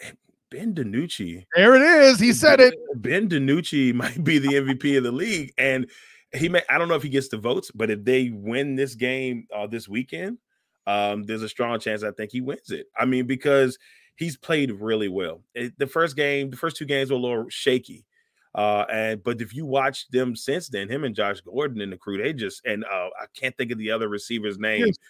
[0.52, 1.46] Ben DiNucci.
[1.56, 2.20] There it is.
[2.20, 2.76] He said it.
[2.96, 5.90] Ben DiNucci might be the MVP of the league, and
[6.34, 6.62] he may.
[6.70, 9.68] I don't know if he gets the votes, but if they win this game uh,
[9.68, 10.38] this weekend,
[10.88, 12.88] um, there's a strong chance I think he wins it.
[12.98, 13.78] I mean, because
[14.16, 15.42] he's played really well.
[15.54, 18.06] It- the first game, the first two games were a little shaky.
[18.54, 21.98] Uh, and but if you watch them since then, him and Josh Gordon and the
[21.98, 24.84] crew, they just and uh, I can't think of the other receiver's name.
[24.84, 25.04] Pearson.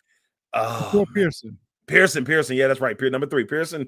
[0.53, 1.57] Oh, Pearson.
[1.87, 2.99] Pearson, Pearson, yeah, that's right.
[3.01, 3.87] Number three, Pearson,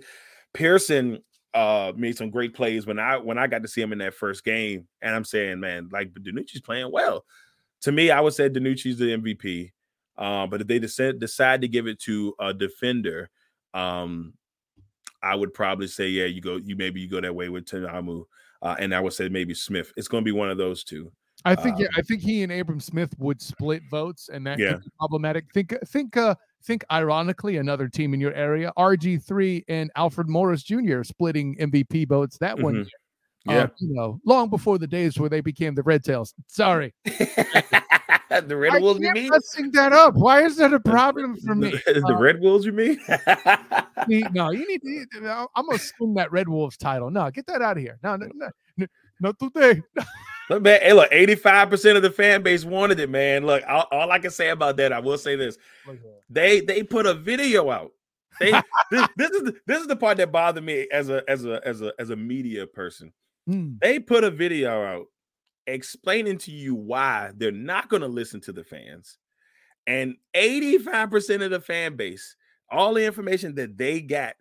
[0.54, 1.20] Pearson
[1.54, 4.14] uh made some great plays when I when I got to see him in that
[4.14, 4.88] first game.
[5.02, 7.26] And I'm saying, man, like DiNucci's playing well.
[7.82, 9.72] To me, I would say DiNucci's the MVP.
[10.18, 13.30] Uh, but if they decide decide to give it to a defender,
[13.74, 14.34] um,
[15.22, 18.26] I would probably say, yeah, you go, you maybe you go that way with Ta'amu.
[18.62, 19.92] Uh, and I would say maybe Smith.
[19.98, 21.12] It's going to be one of those two.
[21.46, 24.60] I think, um, yeah, I think he and Abram Smith would split votes, and that
[24.60, 24.74] yeah.
[24.74, 25.46] could be problematic.
[25.54, 26.36] Think, think, uh,
[26.66, 26.84] think.
[26.92, 31.04] Ironically, another team in your area, RG three and Alfred Morris Jr.
[31.04, 32.78] splitting MVP votes that one Mhm.
[32.78, 32.86] year.
[33.46, 33.54] yeah.
[33.64, 36.34] Uh, you know, long before the days where they became the Red Tails.
[36.48, 39.30] Sorry, the Red I Wolves, you mean?
[39.30, 40.16] messing that up.
[40.16, 41.72] Why is that a problem for me?
[41.86, 43.00] The, the Uh, Red Wolves, you mean?
[44.34, 44.90] No, you need to.
[45.22, 47.10] you- I'm gonna swing that Red Wolves title.
[47.10, 47.98] No, get that out of here.
[48.04, 48.88] No, no, no, no,
[49.22, 49.82] not today.
[50.50, 53.46] Look, man, hey, look, 85% of the fan base wanted it, man.
[53.46, 55.58] Look, all, all I can say about that, I will say this.
[56.30, 57.92] They they put a video out.
[58.40, 58.52] They
[58.92, 61.62] this, this is the, this is the part that bothered me as a as a
[61.66, 63.14] as a as a media person.
[63.48, 63.76] Hmm.
[63.82, 65.06] They put a video out
[65.68, 69.18] explaining to you why they're not going to listen to the fans.
[69.86, 72.36] And 85% of the fan base,
[72.72, 74.36] all the information that they got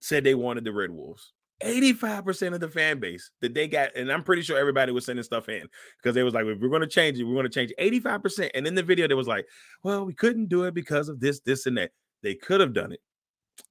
[0.00, 1.32] said they wanted the Red Wolves.
[1.62, 5.22] 85% of the fan base that they got, and I'm pretty sure everybody was sending
[5.22, 5.66] stuff in
[5.98, 8.50] because they was like, we're going to change it, we're going to change 85%.
[8.54, 9.46] And in the video, they was like,
[9.82, 11.92] well, we couldn't do it because of this, this, and that.
[12.22, 13.00] They could have done it.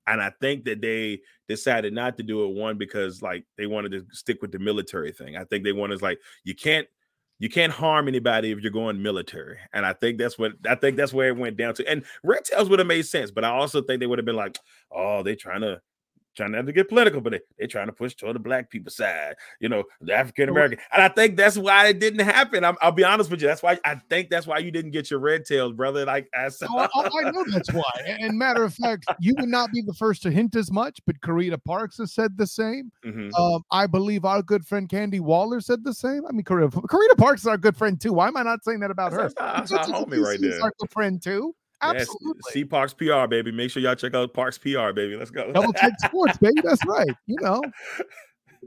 [0.08, 3.92] And I think that they decided not to do it one because like they wanted
[3.94, 5.36] to stick with the military thing.
[5.36, 6.88] I think they wanted like you can't
[7.40, 9.58] you can't harm anybody if you're going military.
[9.74, 11.88] And I think that's what I think that's where it went down to.
[11.90, 14.36] And Red Tails would have made sense, but I also think they would have been
[14.36, 14.58] like,
[14.92, 15.82] oh, they're trying to
[16.36, 18.92] trying not to get political, but they, they're trying to push toward the black people
[18.92, 20.80] side, you know, the African American.
[20.94, 22.64] And I think that's why it didn't happen.
[22.64, 23.48] I'm, I'll be honest with you.
[23.48, 26.06] That's why I think that's why you didn't get your red tails, brother.
[26.06, 27.84] Like I said, Oh, I, I know that's why.
[28.06, 31.20] And matter of fact, you would not be the first to hint as much, but
[31.22, 32.92] Karita Parks has said the same.
[33.06, 33.32] Mhm.
[33.38, 36.26] Um, I believe our good friend Candy Waller said the same.
[36.28, 38.14] I mean, Karita, Karita Parks is our good friend too.
[38.14, 39.24] Why am I not saying that about her?
[39.24, 40.64] That's, our, that's our Because homie right she's there.
[40.64, 41.56] Our good friend too.
[41.84, 42.42] Yes, Absolutely.
[42.52, 43.52] see Parks PR, baby.
[43.52, 45.16] Make sure y'all check out Parks PR, baby.
[45.16, 45.52] Let's go.
[45.52, 46.62] Double take sports, baby.
[46.64, 47.10] That's right.
[47.28, 47.62] You know,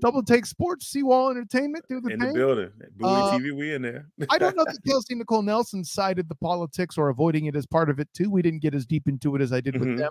[0.01, 2.71] double take sports, Seawall Entertainment, do the in the building.
[2.97, 4.07] Bowie Uh, TV, we in there.
[4.31, 7.89] I don't know that Kelsey Nicole Nelson cited the politics or avoiding it as part
[7.91, 8.31] of it too.
[8.31, 9.99] We didn't get as deep into it as I did with Mhm.
[9.99, 10.11] them.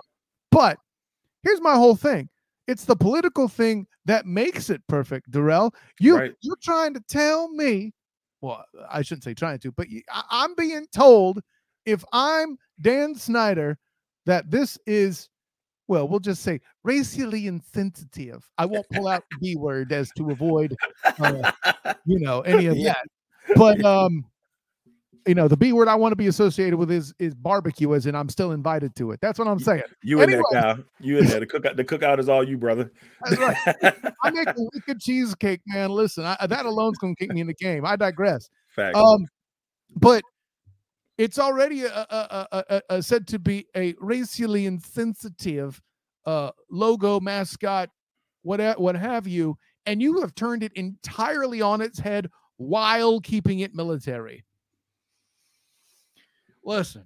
[0.50, 0.78] But
[1.42, 2.28] here's my whole thing.
[2.66, 5.72] It's the political thing that makes it perfect, Darrell.
[6.00, 6.34] You Right.
[6.40, 7.92] you're trying to tell me,
[8.40, 11.40] well, I shouldn't say trying to, but you, I, I'm being told
[11.84, 13.78] if I'm Dan Snyder
[14.26, 15.28] that this is
[15.88, 18.44] well, we'll just say racially insensitive.
[18.58, 20.74] I won't pull out the B word as to avoid
[21.20, 21.52] uh,
[22.04, 22.94] you know any of Yeah.
[22.94, 23.06] that
[23.56, 24.24] but um
[25.24, 28.06] you know the b word i want to be associated with is is barbecue as
[28.06, 30.42] in i'm still invited to it that's what i'm saying You in Anyway.
[30.52, 30.84] there, Kyle.
[31.00, 31.40] You in there.
[31.40, 32.90] The cookout, the cookout is all you, brother.
[33.24, 33.56] that's right
[34.24, 37.54] i make a wicked cheesecake man listen I, that alone's gonna kick me in the
[37.54, 38.96] game i digress Facts.
[38.98, 39.24] um
[39.96, 40.22] but
[41.18, 45.80] it's already a, a, a, said to be a racially insensitive
[46.26, 47.90] uh logo mascot
[48.42, 53.60] what what have you and you have turned it entirely on its head while keeping
[53.60, 54.44] it military
[56.64, 57.04] listen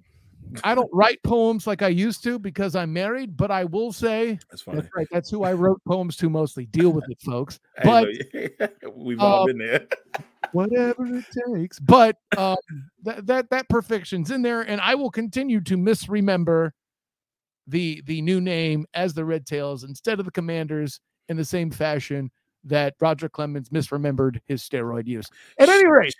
[0.64, 4.38] i don't write poems like i used to because i'm married but i will say
[4.50, 4.76] That's fine.
[4.76, 8.08] that's right that's who i wrote poems to mostly deal with it folks but
[8.94, 9.86] we've all uh, been there.
[10.52, 11.78] whatever it takes.
[11.78, 12.56] But um,
[13.02, 16.72] that that that perfection's in there, and I will continue to misremember
[17.66, 21.70] the the new name as the Red Tails instead of the Commanders in the same
[21.70, 22.30] fashion
[22.64, 25.26] that Roger Clemens misremembered his steroid use.
[25.58, 26.14] At any rate,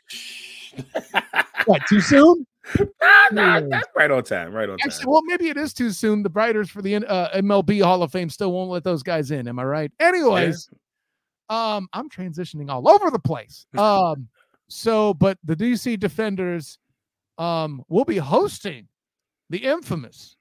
[1.66, 2.47] what too soon?
[3.33, 4.53] Nah, that's right on time.
[4.53, 4.87] Right on time.
[4.88, 6.25] Actually, well, maybe it is too soon.
[6.25, 9.47] The Brighters for the uh, MLB Hall of Fame still won't let those guys in.
[9.47, 9.93] Am I right?
[10.01, 10.69] Anyways,
[11.51, 13.67] um, I'm transitioning all over the place.
[13.79, 14.29] Um,
[14.69, 16.79] so, but the DC Defenders,
[17.39, 18.87] um, will be hosting
[19.49, 20.37] the infamous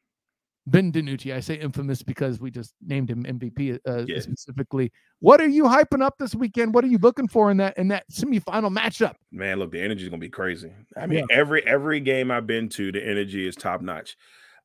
[0.68, 1.34] Ben DiNucci.
[1.34, 4.20] I say infamous because we just named him MVP uh, Yeah.
[4.20, 4.92] specifically.
[5.20, 6.74] What are you hyping up this weekend?
[6.74, 9.16] What are you looking for in that in that semifinal matchup?
[9.32, 10.72] Man, look, the energy is gonna be crazy.
[10.96, 14.16] I mean, every every game I've been to, the energy is top notch.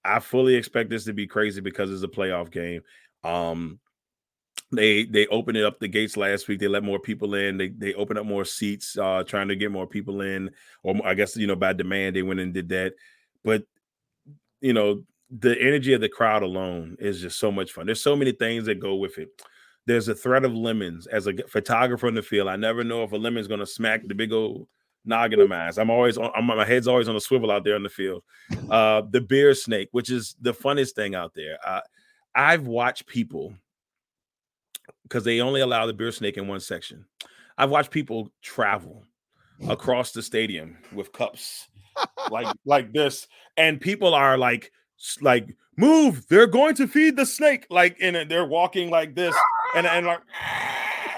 [0.05, 2.83] I fully expect this to be crazy because it's a playoff game.
[3.23, 3.79] Um,
[4.75, 6.61] they they opened it up the gates last week.
[6.61, 7.57] They let more people in.
[7.57, 10.51] They they opened up more seats, uh, trying to get more people in.
[10.83, 12.95] Or I guess you know by demand they went and did that.
[13.43, 13.65] But
[14.61, 17.87] you know the energy of the crowd alone is just so much fun.
[17.87, 19.29] There's so many things that go with it.
[19.87, 22.49] there's a threat of lemons as a photographer in the field.
[22.49, 24.69] I never know if a lemon's to smack the big old
[25.05, 25.73] noggin of mine.
[25.77, 28.23] I'm always on I'm, my head's always on a swivel out there in the field.
[28.71, 31.59] Uh, the beer snake, which is the funnest thing out there.
[31.65, 31.81] Uh,
[32.35, 33.55] I've watched people
[35.05, 37.05] because they only allow the beer snake in one section.
[37.57, 39.05] I've watched people travel
[39.61, 39.71] mm.
[39.71, 41.69] across the stadium with cups
[42.31, 44.73] like like this, and people are like
[45.21, 46.27] like move.
[46.29, 47.67] They're going to feed the snake.
[47.71, 49.37] Like and they're walking like this,
[49.77, 50.21] and and like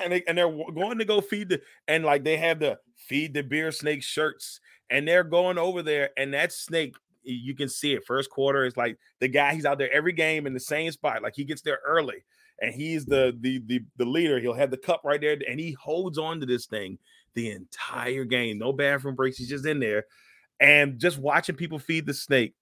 [0.02, 3.34] and they and they're going to go feed the and like they have the feed
[3.34, 6.94] the beer snake shirts, and they're going over there, and that snake
[7.28, 10.46] you can see it first quarter is like the guy he's out there every game
[10.46, 12.24] in the same spot like he gets there early
[12.60, 14.40] and he's the the the, the leader.
[14.40, 16.98] He'll have the cup right there and he holds on to this thing
[17.34, 18.58] the entire game.
[18.58, 19.36] No bathroom breaks.
[19.36, 20.04] He's just in there.
[20.58, 22.54] And just watching people feed the snake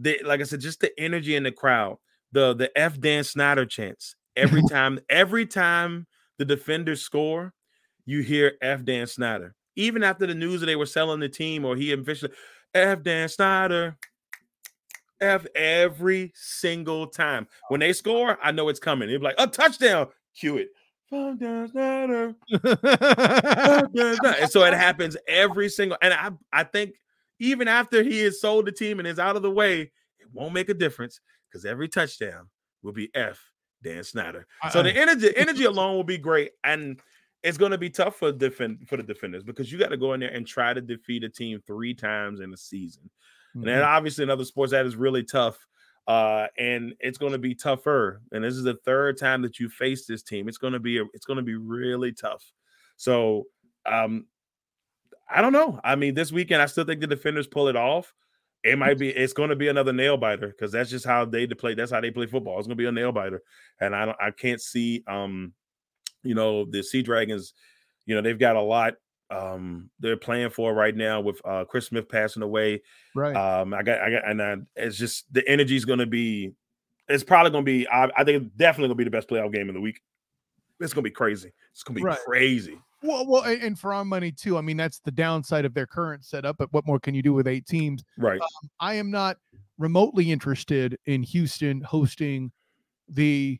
[0.00, 1.96] the, like i said just the energy in the crowd
[2.30, 4.14] the the f dan snyder chants.
[4.36, 6.06] Every time every time
[6.38, 7.54] the defenders score
[8.04, 9.54] you hear f dan snyder.
[9.76, 12.32] Even after the news that they were selling the team or he officially
[12.74, 13.96] F Dan Snyder.
[15.20, 17.46] F every single time.
[17.68, 19.08] When they score, I know it's coming.
[19.08, 20.08] They'll be like, a touchdown.
[20.38, 20.68] Cue it.
[24.40, 26.96] and so it happens every single and I, I think
[27.38, 30.52] even after he has sold the team and is out of the way, it won't
[30.52, 32.48] make a difference because every touchdown
[32.82, 33.40] will be F
[33.82, 34.46] Dan Snyder.
[34.70, 36.52] So the energy energy alone will be great.
[36.64, 37.00] And
[37.42, 40.12] it's going to be tough for defend for the defenders because you got to go
[40.12, 43.08] in there and try to defeat a team three times in a season.
[43.50, 43.60] Mm-hmm.
[43.60, 45.58] And then obviously in other sports that is really tough.
[46.06, 48.22] Uh, and it's going to be tougher.
[48.32, 50.48] And this is the third time that you face this team.
[50.48, 52.42] It's going to be a, it's going to be really tough.
[52.96, 53.44] So
[53.84, 54.26] um,
[55.28, 55.80] I don't know.
[55.84, 58.14] I mean, this weekend I still think the defenders pull it off.
[58.64, 59.10] It might be.
[59.10, 61.74] It's going to be another nail biter because that's just how they play.
[61.74, 62.58] That's how they play football.
[62.58, 63.40] It's going to be a nail biter,
[63.80, 64.16] and I don't.
[64.20, 65.52] I can't see um
[66.22, 67.54] you know, the Sea Dragons,
[68.06, 68.94] you know, they've got a lot
[69.30, 72.82] um they're playing for right now with uh Chris Smith passing away.
[73.14, 73.36] Right.
[73.36, 76.52] Um I got I got and I, it's just the energy is going to be
[77.08, 79.28] it's probably going to be I, I, think it's definitely going to be the best
[79.28, 80.00] playoff game of the week.
[80.80, 81.52] It's going to be crazy.
[81.72, 82.18] It's going to be right.
[82.26, 82.78] crazy.
[83.02, 84.58] Well, well, and for our money too.
[84.58, 86.56] I mean, that's the downside of their current setup.
[86.58, 88.02] But what more can you do with eight teams?
[88.18, 88.40] Right.
[88.40, 89.38] Um, I am not
[89.78, 92.50] remotely interested in Houston hosting
[93.08, 93.58] the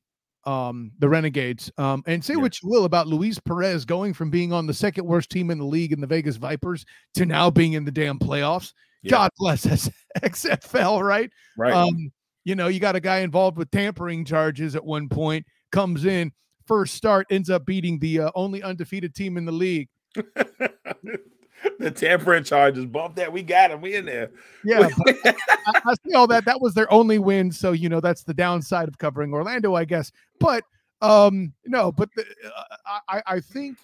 [0.49, 1.71] um, the Renegades.
[1.77, 2.41] Um, and say yeah.
[2.41, 5.59] what you will about Luis Perez going from being on the second worst team in
[5.59, 8.73] the league in the Vegas Vipers to now being in the damn playoffs.
[9.03, 9.11] Yeah.
[9.11, 9.91] God bless us,
[10.23, 11.31] XFL, right?
[11.59, 11.75] Right.
[11.75, 12.11] Um,
[12.45, 16.33] you know, you got a guy involved with tampering charges at one point, comes in,
[16.67, 19.89] first start, ends up beating the uh, only undefeated team in the league.
[21.79, 22.87] the tampering charges.
[22.87, 23.33] Bump that.
[23.33, 23.81] We got him.
[23.81, 24.31] We in there.
[24.65, 24.89] Yeah.
[25.07, 25.35] I,
[25.67, 26.45] I see all that.
[26.45, 27.51] That was their only win.
[27.53, 30.13] So, you know, that's the downside of covering Orlando, I guess.
[30.41, 30.65] But
[31.01, 33.79] um no, but the, uh, I, I think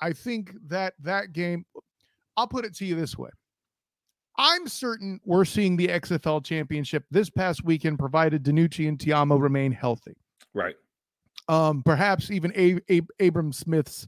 [0.00, 1.64] I think that that game
[2.36, 3.30] I'll put it to you this way.
[4.38, 9.70] I'm certain we're seeing the XFL championship this past weekend, provided DiNucci and Ta'amu remain
[9.70, 10.16] healthy.
[10.54, 10.74] Right.
[11.48, 14.06] Um, perhaps even a- a- Abram Smith's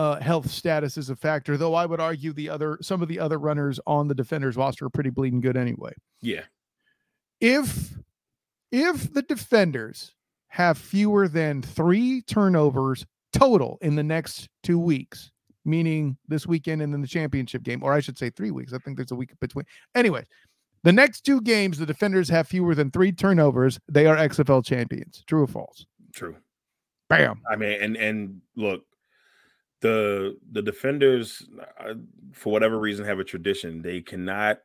[0.00, 3.20] uh, health status is a factor, though I would argue the other some of the
[3.20, 5.92] other runners on the defenders roster are pretty bleeding good anyway.
[6.22, 6.44] Yeah.
[7.38, 7.92] If
[8.72, 10.14] if the defenders
[10.48, 15.32] have fewer than three turnovers total in the next two weeks,
[15.66, 18.72] meaning this weekend and then the championship game, or I should say three weeks.
[18.72, 19.66] I think there's a week between.
[19.94, 20.24] Anyway,
[20.82, 23.78] the next two games, the defenders have fewer than three turnovers.
[23.86, 25.24] They are XFL champions.
[25.26, 25.84] True or false?
[26.14, 26.36] True.
[27.10, 27.42] Bam.
[27.50, 28.82] I mean, and and look,
[29.80, 31.42] the the defenders
[31.78, 31.94] uh,
[32.32, 33.82] for whatever reason have a tradition.
[33.82, 34.58] They cannot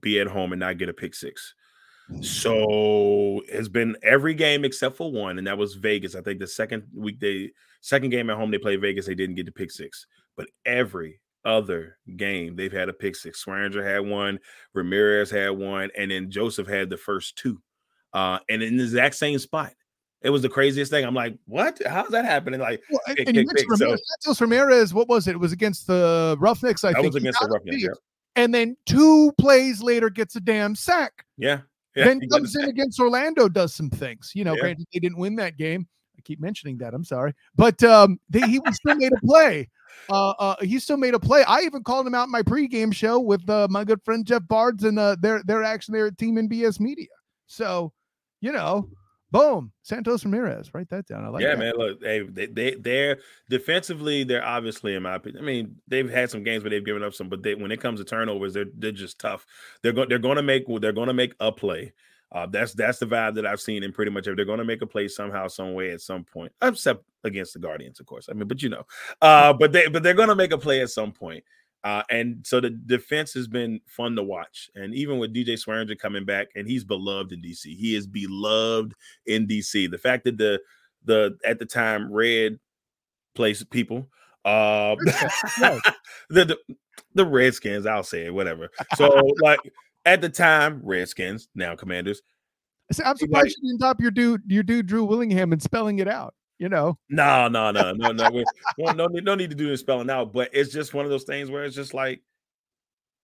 [0.00, 1.54] be at home and not get a pick six.
[2.22, 6.14] So it's been every game except for one and that was vegas.
[6.14, 7.50] I think the second week they
[7.80, 10.06] second game at home they played vegas they didn't get the pick six.
[10.36, 13.44] But every other game they've had a pick six.
[13.44, 14.38] Swearinger had one
[14.72, 17.60] ramirez had one and then joseph had the first two
[18.14, 19.74] uh and in the exact same spot
[20.22, 21.04] it was the craziest thing.
[21.04, 21.80] I'm like, what?
[21.86, 22.60] How's that happening?
[22.60, 24.92] Like, well, and, and you mentioned Ramirez, so, Ramirez.
[24.94, 25.32] What was it?
[25.32, 26.84] It was against the Roughnecks.
[26.84, 27.82] I that think was against the Roughnecks.
[27.82, 27.88] Yeah.
[28.36, 31.24] And then two plays later, gets a damn sack.
[31.36, 31.60] Yeah.
[31.94, 34.32] yeah then comes in against Orlando, does some things.
[34.34, 34.60] You know, yeah.
[34.60, 35.86] granted they didn't win that game.
[36.16, 36.94] I keep mentioning that.
[36.94, 39.68] I'm sorry, but um, they, he still made a play.
[40.10, 41.44] Uh, uh, he still made a play.
[41.44, 44.46] I even called him out in my pregame show with uh, my good friend Jeff
[44.48, 47.08] Barnes and uh, their their action there at Team NBS Media.
[47.46, 47.92] So,
[48.40, 48.88] you know,
[49.30, 50.72] Boom, Santos Ramirez.
[50.72, 51.24] Write that down.
[51.24, 51.42] I like.
[51.42, 51.58] Yeah, that.
[51.58, 51.74] man.
[51.76, 53.18] Look, they they they they're
[53.50, 54.24] defensively.
[54.24, 55.44] They're obviously, in my opinion.
[55.44, 57.80] I mean, they've had some games where they've given up some, but they, when it
[57.80, 59.44] comes to turnovers, they're they're just tough.
[59.82, 61.92] They're going they're going to make they're going to make a play.
[62.32, 64.26] Uh, that's that's the vibe that I've seen in pretty much.
[64.26, 67.52] If they're going to make a play somehow, some way, at some point, except against
[67.52, 68.28] the Guardians, of course.
[68.30, 68.84] I mean, but you know,
[69.20, 71.44] uh, but they but they're going to make a play at some point.
[71.84, 74.68] Uh, and so the defense has been fun to watch.
[74.74, 77.76] And even with DJ Swearinger coming back, and he's beloved in DC.
[77.76, 78.94] He is beloved
[79.26, 79.90] in DC.
[79.90, 80.60] The fact that the
[81.04, 82.58] the at the time red
[83.34, 84.08] place people,
[84.44, 84.96] uh,
[85.58, 85.80] the,
[86.30, 86.58] the
[87.14, 88.70] the Redskins, I'll say it, whatever.
[88.96, 89.08] So
[89.40, 89.60] like
[90.04, 92.22] at the time, Redskins, now Commanders.
[93.04, 96.08] I'm surprised like, you didn't top your dude, your dude Drew Willingham and spelling it
[96.08, 96.34] out.
[96.58, 98.44] You know, no, no, no, no, no,
[98.78, 100.32] well, no, no need to do the spelling out.
[100.32, 102.22] But it's just one of those things where it's just like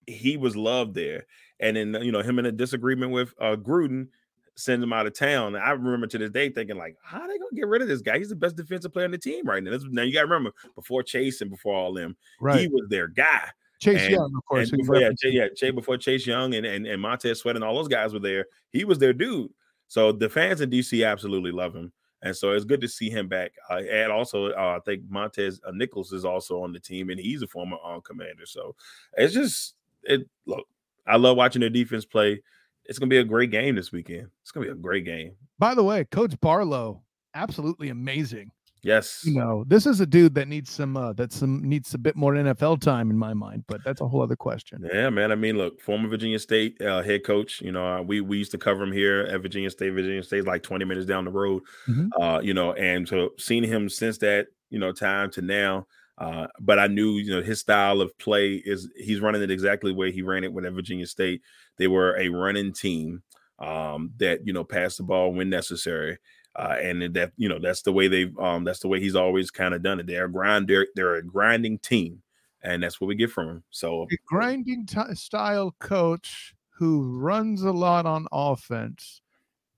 [0.07, 1.27] he was loved there,
[1.61, 4.09] and then you know him in a disagreement with uh, Gruden
[4.57, 5.55] send him out of town.
[5.55, 7.89] And I remember to this day thinking, like, how are they gonna get rid of
[7.89, 8.19] this guy?
[8.19, 9.73] He's the best defensive player on the team right now.
[9.73, 12.61] This, now you gotta remember before Chase and before all them, right.
[12.61, 13.49] he was their guy.
[13.81, 14.71] Chase and, Young, of course.
[14.71, 17.75] Before, yeah, Jay, yeah, Jay before Chase Young and, and, and Montez Sweat and all
[17.75, 18.47] those guys were there.
[18.71, 19.51] He was their dude.
[19.89, 21.93] So the fans in DC absolutely love him.
[22.25, 23.53] And so it's good to see him back.
[23.71, 27.21] Uh, and also, uh, I think Montez uh, Nichols is also on the team, and
[27.21, 28.47] he's a former on commander.
[28.47, 28.75] So
[29.13, 30.27] it's just it.
[30.47, 30.67] Look,
[31.07, 32.43] I love watching their defense play.
[32.87, 34.29] It's gonna be a great game this weekend.
[34.43, 35.33] It's gonna be a great game.
[35.59, 37.03] By the way, Coach Barlow,
[37.35, 38.51] absolutely amazing.
[38.85, 39.23] Yes.
[39.25, 42.17] You know, this is a dude that needs some uh that some needs a bit
[42.17, 44.89] more NFL time in my mind, but that's a whole other question.
[44.93, 45.33] Yeah, man.
[45.33, 48.53] I mean, look, former Virginia State uh, head coach, you know, uh, we we used
[48.53, 49.91] to cover him here at Virginia State.
[49.91, 51.63] Virginia State's like 20 minutes down the road.
[51.89, 52.23] Mm-hmm.
[52.23, 55.87] Uh, you know, and so seeing him since that, you know, time to now,
[56.19, 59.93] uh, but I knew, you know, his style of play is he's running it exactly
[59.93, 61.43] the way he ran it when at Virginia State.
[61.79, 63.23] They were a running team
[63.59, 66.19] um, that, you know, passed the ball when necessary.
[66.57, 69.51] Uh, and that you know that's the way they um that's the way he's always
[69.51, 70.07] kind of done it.
[70.07, 72.23] They're grind they're, they're a grinding team,
[72.63, 73.65] and that's what we get from him.
[73.71, 79.21] So a grinding t- style coach who runs a lot on offense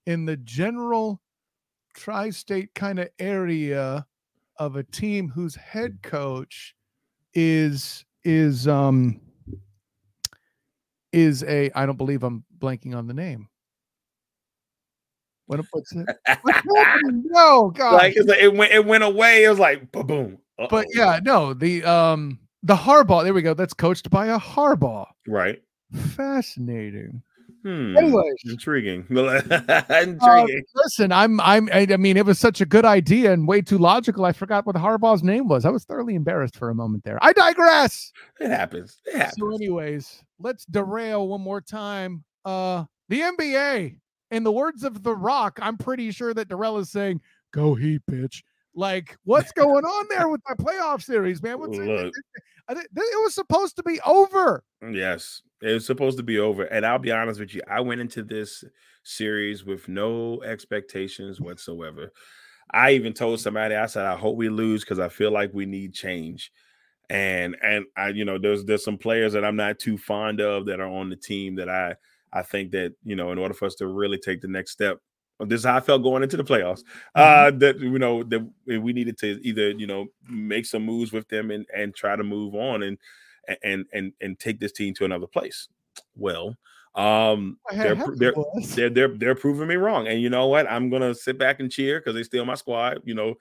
[0.07, 1.21] in the general
[1.95, 4.07] tri-state kind of area
[4.59, 6.75] of a team whose head coach
[7.35, 9.21] is is um
[11.13, 13.49] is a I don't believe I'm blanking on the name.
[15.47, 16.07] When it puts it,
[17.07, 19.45] no, God, like, like it went, it went away.
[19.45, 20.39] It was like boom.
[20.71, 23.23] But yeah, no, the um, the Harbaugh.
[23.23, 23.55] There we go.
[23.55, 25.07] That's coached by a Harbaugh.
[25.27, 25.63] Right.
[25.93, 27.23] Fascinating.
[27.67, 27.97] Hmm.
[27.97, 29.05] Anyways, intriguing.
[29.11, 30.19] intriguing.
[30.21, 33.79] Uh, listen, I'm, I'm, I mean, it was such a good idea and way too
[33.79, 34.25] logical.
[34.25, 35.65] I forgot what Harbaugh's name was.
[35.65, 37.19] I was thoroughly embarrassed for a moment there.
[37.23, 38.13] I digress.
[38.39, 39.01] It happens.
[39.05, 39.39] It happens.
[39.39, 42.23] So, anyways, let's derail one more time.
[42.45, 43.97] Uh, the NBA
[44.31, 47.21] in the words of The Rock, I'm pretty sure that Darrell is saying,
[47.53, 48.43] "Go Heat, bitch."
[48.75, 51.59] Like, what's going on there with the playoff series, man?
[51.59, 52.15] What's Look,
[52.71, 54.63] it, it was supposed to be over.
[54.83, 56.65] Yes, it was supposed to be over.
[56.65, 58.65] And I'll be honest with you, I went into this
[59.03, 62.13] series with no expectations whatsoever.
[62.73, 65.67] I even told somebody, I said, I hope we lose because I feel like we
[65.67, 66.51] need change.
[67.09, 70.67] And and I, you know, there's there's some players that I'm not too fond of
[70.67, 71.95] that are on the team that I
[72.33, 74.99] I think that you know, in order for us to really take the next step,
[75.41, 76.83] this is how I felt going into the playoffs.
[77.17, 77.57] Mm-hmm.
[77.57, 81.29] Uh, that you know that we needed to either you know make some moves with
[81.29, 82.99] them and and try to move on and
[83.63, 85.69] and and and take this team to another place.
[86.15, 86.57] Well,
[86.95, 88.35] um, they're, they're,
[88.75, 90.71] they're they're they're proving me wrong, and you know what?
[90.71, 93.01] I'm gonna sit back and cheer because they still my squad.
[93.05, 93.35] You know,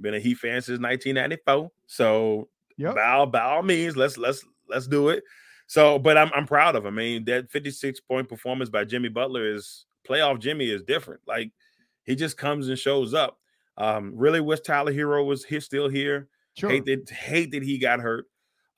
[0.00, 2.94] been a Heat fan since 1994, so yep.
[2.94, 5.24] by, by all means, let's let's let's do it.
[5.66, 6.94] So, but I'm I'm proud of him.
[6.94, 11.20] I mean, that 56 point performance by Jimmy Butler is playoff Jimmy is different.
[11.26, 11.52] Like
[12.04, 13.38] he just comes and shows up.
[13.76, 16.28] Um, really wish Tyler Herro was here still here.
[16.56, 16.70] Sure.
[16.70, 18.26] Hate that hate that he got hurt.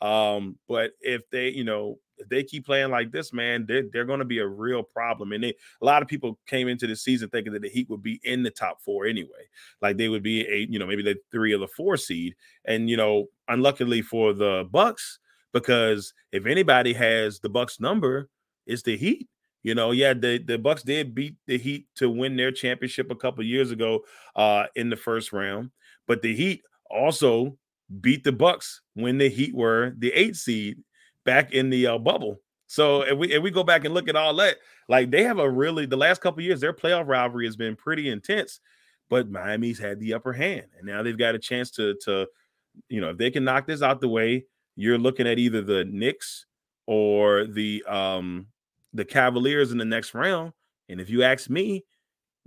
[0.00, 4.04] Um, but if they, you know, if they keep playing like this, man, they're, they're
[4.04, 5.32] going to be a real problem.
[5.32, 8.02] And they, a lot of people came into the season thinking that the Heat would
[8.02, 9.48] be in the top four anyway,
[9.82, 12.34] like they would be a, you know, maybe the three or the four seed.
[12.64, 15.18] And you know, unluckily for the Bucks,
[15.60, 18.28] because if anybody has the Bucks number,
[18.66, 19.26] it's the Heat.
[19.62, 23.16] You know, yeah, the, the Bucks did beat the Heat to win their championship a
[23.16, 24.04] couple years ago
[24.36, 25.70] uh, in the first round,
[26.06, 27.56] but the Heat also
[28.02, 30.82] beat the Bucks when the Heat were the eight seed
[31.24, 32.40] back in the uh, bubble.
[32.66, 35.38] So if we if we go back and look at all that, like they have
[35.38, 38.60] a really the last couple years, their playoff rivalry has been pretty intense,
[39.08, 42.26] but Miami's had the upper hand, and now they've got a chance to to
[42.88, 44.44] you know if they can knock this out the way,
[44.76, 46.46] you're looking at either the Knicks
[46.86, 48.46] or the um
[48.92, 50.52] the Cavaliers in the next round.
[50.88, 51.84] And if you ask me,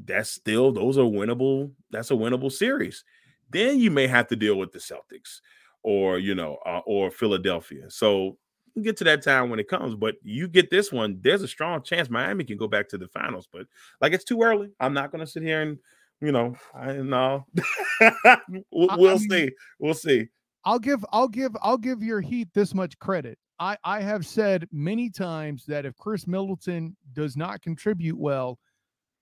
[0.03, 1.71] that's still those are winnable.
[1.91, 3.03] That's a winnable series.
[3.49, 5.41] Then you may have to deal with the Celtics
[5.84, 7.89] or you know uh, or Philadelphia.
[7.89, 8.38] So
[8.82, 9.95] get to that time when it comes.
[9.95, 13.07] But you get this one, there's a strong chance Miami can go back to the
[13.07, 13.47] finals.
[13.51, 13.65] But
[14.01, 14.69] like it's too early.
[14.80, 15.77] I'm not going to sit here and
[16.21, 17.45] you know, I know.
[18.71, 19.51] we'll, we'll see.
[19.80, 20.27] We'll see.
[20.66, 23.38] I'll give I'll give I'll give your Heat this much credit.
[23.60, 28.60] I I have said many times that if Khris Middleton does not contribute well,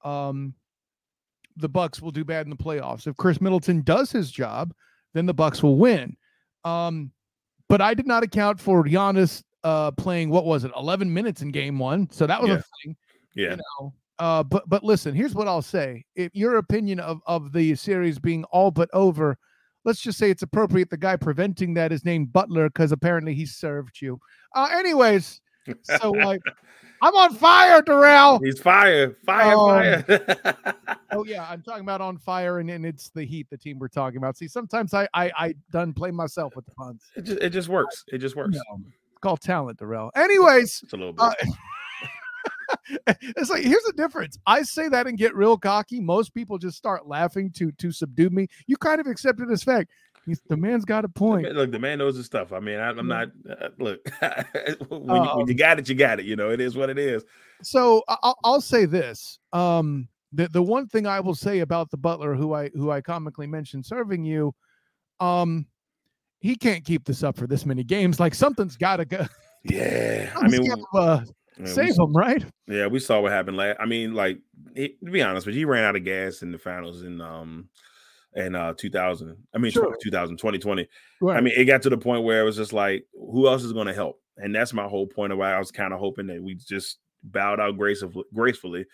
[0.04, 0.54] um,
[1.56, 3.08] the Bucks will do bad in the playoffs.
[3.08, 4.74] If Khris Middleton does his job,
[5.14, 6.16] then the Bucks will win.
[6.64, 7.12] Um,
[7.70, 11.52] but I did not account for Giannis uh, playing what was it, 11 minutes in
[11.52, 12.10] game one.
[12.12, 12.56] So that was yeah.
[12.56, 12.96] a thing.
[13.36, 13.50] Yeah.
[13.52, 13.94] You know?
[14.20, 16.06] uh, but but listen, here's what I'll say.
[16.16, 19.38] If your opinion of, of the series being all but over,
[19.88, 20.90] let's just say it's appropriate.
[20.90, 24.20] The guy preventing that is named Butler because apparently he served you.
[24.54, 25.42] Uh, anyways,
[25.84, 26.42] so like
[27.02, 28.40] I'm on fire, Darrell.
[28.44, 30.56] He's fire, fire, um, fire.
[31.12, 33.88] oh yeah, I'm talking about on fire, and, and it's the Heat, the team we're
[33.88, 34.38] talking about.
[34.38, 37.02] See, sometimes I I, I done play myself with the puns.
[37.16, 38.04] It just it just works.
[38.10, 38.58] It just works.
[38.58, 40.12] it's called talent, Darrell.
[40.16, 41.50] Anyways, it's a little uh, bit.
[41.50, 41.56] Uh,
[43.20, 44.38] it's like here's the difference.
[44.46, 46.00] I say that and get real cocky.
[46.00, 48.48] Most people just start laughing to to subdue me.
[48.68, 49.92] You kind of accepted this fact.
[50.26, 51.50] He's, the man's got a point.
[51.54, 52.52] Look, the man knows his stuff.
[52.52, 53.30] I mean, I, am not.
[53.50, 54.00] Uh, look,
[54.90, 56.26] when, um, you, when, you, got it, you got it.
[56.26, 57.24] You know, it is what it is.
[57.64, 59.40] So I'll, I'll say this.
[59.54, 63.00] Um, the the one thing I will say about the butler, who I who I
[63.00, 64.54] comically mentioned serving you,
[65.22, 65.66] um,
[66.40, 68.20] he can't keep this up for this many games.
[68.20, 69.26] Like something's got to go.
[69.64, 71.22] Yeah, I mean, uh,
[71.60, 72.46] yeah, save him, right?
[72.68, 73.78] Yeah, we saw what happened last.
[73.80, 74.40] I mean, like
[74.76, 77.70] to be honest, but he ran out of gas in the finals in um
[78.38, 79.96] in uh 2000 i mean sure.
[80.02, 80.88] 2000 2020
[81.22, 81.38] right.
[81.38, 83.74] i mean it got to the point where it was just like who else is
[83.74, 86.28] going to help and that's my whole point of why i was kind of hoping
[86.28, 88.86] that we just bowed out gracefully gracefully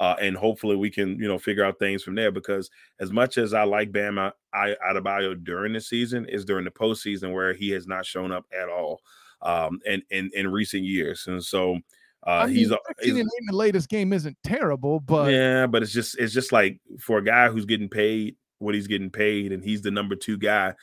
[0.00, 3.36] uh, and hopefully we can you know figure out things from there because as much
[3.36, 7.52] as i like bam I, I Adebayo during the season is during the postseason where
[7.52, 9.00] he has not shown up at all
[9.42, 11.78] um in in, in recent years and so
[12.26, 12.72] uh, I mean, he's,
[13.02, 16.80] he's in the latest game isn't terrible, but yeah, but it's just it's just like
[16.98, 20.38] for a guy who's getting paid what he's getting paid and he's the number two
[20.38, 20.74] guy,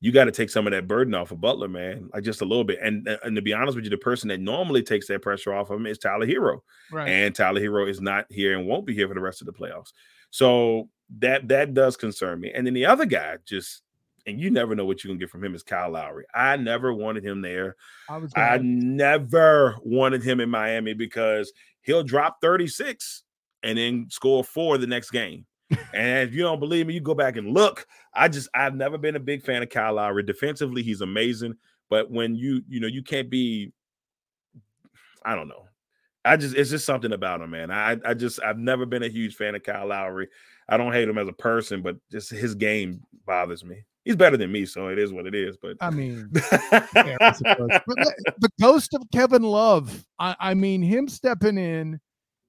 [0.00, 2.44] you got to take some of that burden off of Butler, man, like just a
[2.44, 2.78] little bit.
[2.82, 5.70] And and to be honest with you, the person that normally takes that pressure off
[5.70, 6.60] of him is Tyler Herro,
[6.92, 7.08] right.
[7.08, 9.52] and Tyler Herro is not here and won't be here for the rest of the
[9.52, 9.92] playoffs.
[10.30, 10.88] So
[11.18, 12.52] that that does concern me.
[12.52, 13.82] And then the other guy just
[14.26, 16.24] and you never know what you can get from him is Kyle Lowry.
[16.34, 17.76] I never wanted him there.
[18.08, 21.52] I, was I never wanted him in Miami because
[21.82, 23.22] he'll drop 36
[23.62, 25.46] and then score four the next game
[25.92, 27.86] and if you don't believe me, you go back and look.
[28.12, 30.22] I just I've never been a big fan of Kyle Lowry.
[30.22, 31.54] Defensively, he's amazing,
[31.90, 33.72] but when you you know you can't be,
[35.24, 35.66] I don't know.
[36.24, 37.70] I just it's just something about him, man.
[37.70, 40.28] I I just I've never been a huge fan of Kyle Lowry.
[40.68, 43.84] I don't hate him as a person, but just his game bothers me.
[44.04, 45.56] He's better than me, so it is what it is.
[45.56, 46.40] But I mean, yeah,
[46.92, 50.04] the, the ghost of Kevin Love.
[50.18, 52.00] I, I mean, him stepping in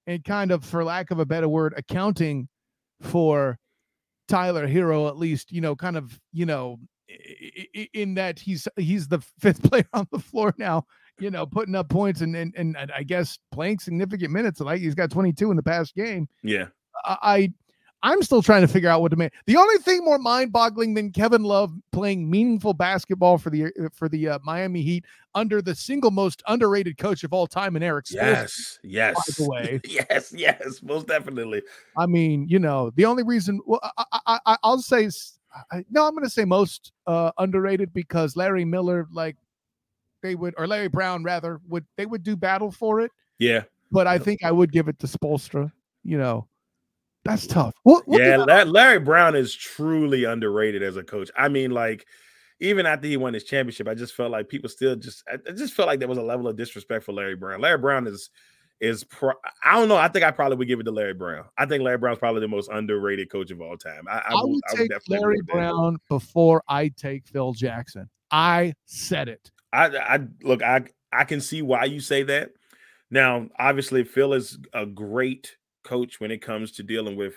[0.06, 2.50] and kind of, for lack of a better word, accounting
[3.02, 3.58] for
[4.28, 6.78] Tyler Herro, at least, you know, kind of, you know,
[7.94, 10.84] in that he's he's the fifth player on the floor now,
[11.20, 14.60] you know, putting up points and and, and I guess playing significant minutes.
[14.60, 16.28] Like he's got 22 in the past game.
[16.44, 16.68] Yeah.
[17.06, 17.54] I
[18.06, 19.34] I'm still trying to figure out what to make.
[19.48, 24.30] The only thing more mind-boggling than Kevin Love playing meaningful basketball for the for the
[24.30, 28.78] uh, Miami Heat under the single most underrated coach of all time in Erik Yes,
[28.84, 31.64] yes, by the way, yes, yes, most definitely.
[31.98, 35.10] I mean, you know, the only reason well, I, I, I will say
[35.72, 39.36] I, no, I'm going to say most uh, underrated because Larry Miller, like
[40.22, 43.12] they would, or Larry Brown rather, would they would do battle for it.
[43.40, 45.72] Yeah, but I think I would give it to Spoelstra.
[46.04, 46.48] You know,
[47.26, 47.74] that's tough.
[47.84, 51.30] What, what yeah, Larry Brown is truly underrated as a coach.
[51.36, 52.06] I mean, like
[52.60, 55.74] even after he won his championship, I just felt like people still just I just
[55.74, 57.60] felt like there was a level of disrespect for Larry Brown.
[57.62, 58.30] Larry Brown is
[58.80, 59.32] is pro,
[59.64, 59.96] I don't know.
[59.96, 61.46] I think I probably would give it to Larry Brown.
[61.58, 64.06] I think Larry Brown's probably the most underrated coach of all time.
[64.10, 68.10] I, I, I would, I would take Larry Brown before I take Phil Jackson.
[68.32, 69.52] I said it.
[69.74, 70.62] I, I look.
[70.62, 72.52] I I can see why you say that.
[73.10, 75.56] Now, obviously, Phil is a great
[75.86, 77.36] coach when it comes to dealing with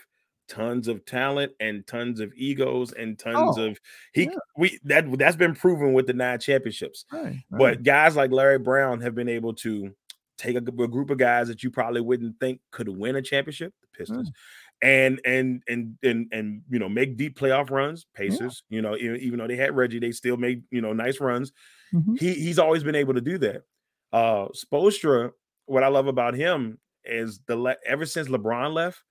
[0.49, 3.79] tons of talent and tons of egos and tons oh, of
[4.13, 4.31] he yeah.
[4.57, 7.05] we that that's been proven with the nine championships.
[7.13, 7.43] Right, right.
[7.51, 9.95] But guys like Larry Brown have been able to
[10.39, 13.75] take a, a, group of guys that you probably wouldn't think could win a championship,
[13.83, 14.31] the Pistons,
[14.81, 18.07] and and and and and you know make deep playoff runs.
[18.15, 18.77] Pacers, yeah.
[18.77, 21.53] you know, even, even, though they had Reggie, they still made you know nice runs.
[21.93, 22.17] Mm-hmm.
[22.17, 23.63] He he's always been able to do that.
[24.13, 25.33] Uh Spoelstra,
[25.67, 26.79] what I love about him
[27.09, 29.03] is the le- ever since LeBron left,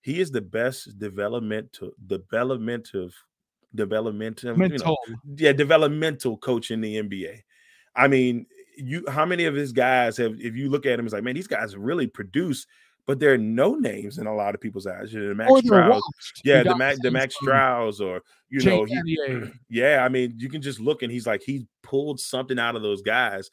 [0.00, 3.10] he is the best developmental developmental
[3.74, 4.96] developmental you know,
[5.36, 7.40] yeah developmental coach in the NBA.
[7.94, 8.46] I mean,
[8.76, 11.34] you how many of his guys have if you look at him, it's like, man,
[11.34, 12.66] these guys really produce,
[13.06, 15.12] but they're no names in a lot of people's eyes.
[15.12, 16.00] You know, the Max Strus,
[16.44, 19.18] yeah, the Max the Max Strus, or you know, he,
[19.68, 20.04] yeah.
[20.04, 23.02] I mean, you can just look and he's like he pulled something out of those
[23.02, 23.50] guys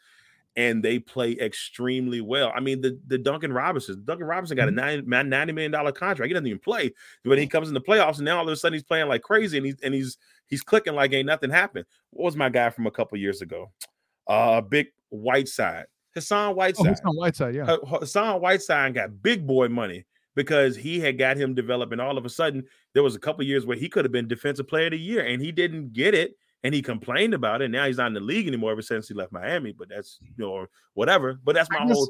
[0.60, 2.52] and they play extremely well.
[2.54, 5.10] I mean, the, the Duncan Robinson, Duncan Robinson got a mm-hmm.
[5.10, 6.28] 90, 90 million dollar contract.
[6.28, 6.94] He doesn't even play,
[7.24, 9.22] but he comes in the playoffs, and now all of a sudden he's playing like
[9.22, 11.86] crazy, and he's and he's he's clicking like ain't nothing happened.
[12.10, 13.72] What was my guy from a couple years ago?
[14.28, 16.88] Uh, big Whiteside, Hassan Whiteside.
[16.88, 17.78] Oh, Hassan Whiteside, yeah.
[17.88, 20.06] Hassan Whiteside got big boy money
[20.36, 22.02] because he had got him developing.
[22.02, 24.68] All of a sudden, there was a couple years where he could have been defensive
[24.68, 26.34] player of the year, and he didn't get it
[26.64, 27.70] and he complained about it.
[27.70, 30.46] Now he's not in the league anymore ever since he left Miami, but that's you
[30.46, 31.40] know whatever.
[31.44, 32.10] But that's my I guess, whole.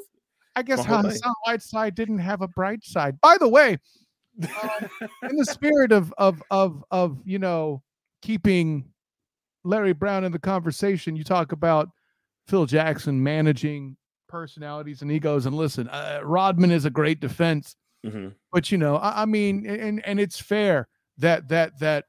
[0.56, 3.20] I guess Hassan Whiteside didn't have a bright side.
[3.22, 3.78] By the way,
[4.44, 4.90] um,
[5.30, 7.84] in the spirit of of of of you know
[8.22, 8.86] keeping
[9.64, 11.90] Larry Brown in the conversation, you talk about
[12.48, 13.98] Phil Jackson managing
[14.28, 15.46] personalities and egos.
[15.46, 17.76] And listen, uh, Rodman is a great defense,
[18.06, 18.30] mm-hmm.
[18.52, 20.88] but you know, I, I mean, and and it's fair
[21.20, 22.06] that that that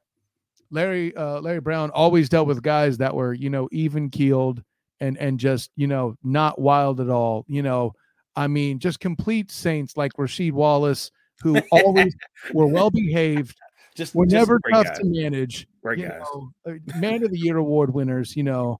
[0.71, 4.63] Larry uh, Larry Brown always dealt with guys that were you know even keeled
[4.99, 7.45] and and just you know not wild at all.
[7.47, 7.93] You know,
[8.35, 11.11] I mean, just complete saints like Rasheed Wallace,
[11.41, 12.15] who always
[12.53, 13.55] were well behaved.
[13.95, 14.99] Just were never tough guys.
[14.99, 15.67] to manage.
[15.83, 15.97] Guys.
[15.97, 18.35] Know, uh, man of the year award winners.
[18.35, 18.79] You know,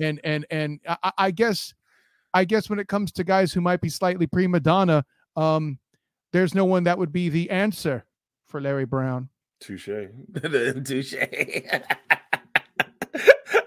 [0.00, 1.74] and and and I, I guess
[2.32, 5.04] I guess when it comes to guys who might be slightly prima donna,
[5.36, 5.78] um,
[6.32, 8.04] there's no one that would be the answer
[8.46, 9.28] for Larry Brown.
[9.62, 9.88] Touche.
[10.84, 11.14] Touche.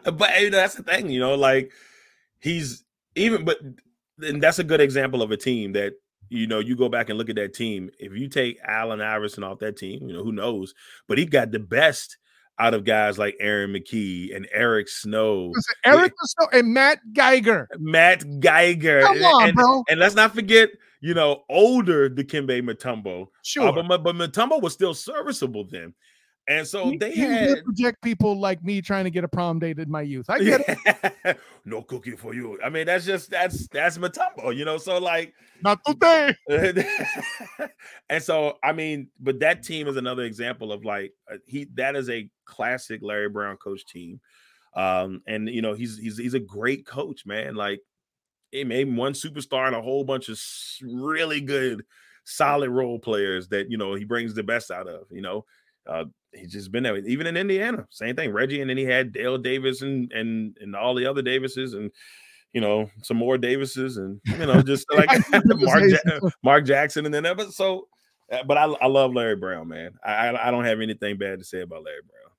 [0.03, 1.71] but you know, that's the thing, you know, like
[2.39, 2.83] he's
[3.15, 3.57] even but
[4.19, 5.93] and that's a good example of a team that
[6.29, 7.89] you know, you go back and look at that team.
[7.99, 10.73] If you take Allen Iverson off that team, you know, who knows?
[11.07, 12.17] But he got the best
[12.59, 15.51] out of guys like Aaron McKie and Eric Snow.
[15.85, 17.67] Eric Snow and Matt Geiger.
[17.77, 19.01] Matt Geiger.
[19.01, 19.83] Come on, and, bro.
[19.89, 20.69] And let's not forget
[21.05, 23.27] you know, older Dikembe Mutombo.
[23.43, 23.67] Sure.
[23.67, 25.93] Uh, but, but Mutombo was still serviceable then.
[26.47, 29.57] And so you, they you had reject people like me trying to get a prom
[29.57, 30.29] date in my youth.
[30.29, 31.37] I get it.
[31.65, 32.59] no cookie for you.
[32.63, 34.77] I mean, that's just that's that's Mutombo, you know.
[34.77, 35.33] So like
[35.63, 36.35] not today.
[38.09, 41.95] and so I mean, but that team is another example of like uh, he that
[41.95, 44.21] is a classic Larry Brown coach team.
[44.75, 47.55] Um, and you know, he's he's he's a great coach, man.
[47.55, 47.79] Like
[48.51, 50.39] he made one superstar and a whole bunch of
[50.83, 51.85] really good,
[52.23, 55.07] solid role players that you know he brings the best out of.
[55.09, 55.45] You know,
[55.87, 56.97] uh, he's just been there.
[56.97, 58.31] Even in Indiana, same thing.
[58.31, 61.91] Reggie, and then he had Dale Davis and and and all the other Davises and
[62.53, 65.09] you know some more Davises and you know just like
[65.59, 67.87] Mark ja- Mark Jackson and then but so.
[68.31, 69.91] Uh, but I, I love Larry Brown, man.
[70.03, 72.31] I, I don't have anything bad to say about Larry Brown.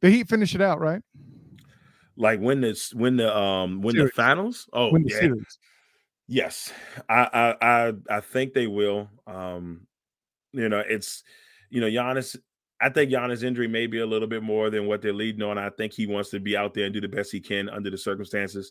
[0.00, 1.02] The Heat finish it out, right?
[2.16, 4.10] Like when the when the um when series.
[4.10, 4.68] the finals?
[4.72, 5.28] Oh when yeah.
[6.28, 6.72] Yes.
[7.08, 7.28] I,
[7.60, 9.10] I I I think they will.
[9.26, 9.86] Um,
[10.52, 11.24] you know, it's
[11.74, 12.36] you know, Giannis.
[12.80, 15.58] I think Giannis' injury may be a little bit more than what they're leading on.
[15.58, 17.90] I think he wants to be out there and do the best he can under
[17.90, 18.70] the circumstances.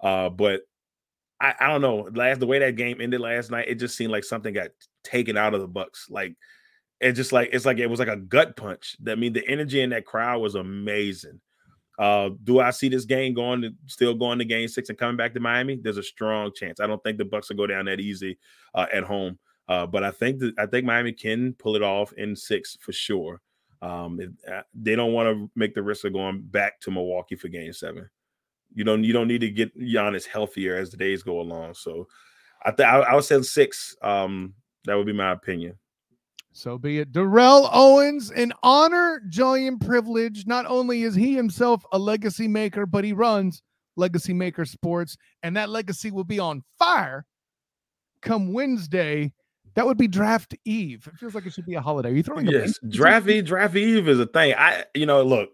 [0.00, 0.62] Uh, but
[1.40, 2.08] I, I don't know.
[2.14, 4.70] Last the way that game ended last night, it just seemed like something got
[5.02, 6.06] taken out of the Bucks.
[6.08, 6.36] Like
[7.00, 8.96] it just like it's like it was like a gut punch.
[9.08, 11.40] I mean, the energy in that crowd was amazing.
[11.98, 15.16] Uh, do I see this game going to still going to game six and coming
[15.16, 15.80] back to Miami?
[15.82, 16.78] There's a strong chance.
[16.80, 18.38] I don't think the Bucks will go down that easy
[18.74, 19.38] uh, at home.
[19.68, 22.92] Uh, but I think that I think Miami can pull it off in six for
[22.92, 23.40] sure.
[23.80, 27.36] Um, it, uh, they don't want to make the risk of going back to Milwaukee
[27.36, 28.08] for game seven.
[28.74, 31.74] You don't you don't need to get Giannis healthier as the days go along.
[31.74, 32.08] So
[32.64, 33.96] I think I would say six.
[34.02, 34.54] Um,
[34.84, 35.78] that would be my opinion.
[36.52, 37.10] So be it.
[37.10, 40.46] Darrell Owens, in honor, joy, and privilege.
[40.46, 43.60] Not only is he himself a legacy maker, but he runs
[43.96, 47.26] Legacy Maker Sports, and that legacy will be on fire
[48.24, 49.32] come Wednesday.
[49.74, 51.08] That would be draft eve.
[51.12, 52.10] It feels like it should be a holiday.
[52.10, 53.44] Are you throwing yes, draft eve?
[53.44, 54.54] Draft eve is a thing.
[54.56, 55.50] I, you know, look,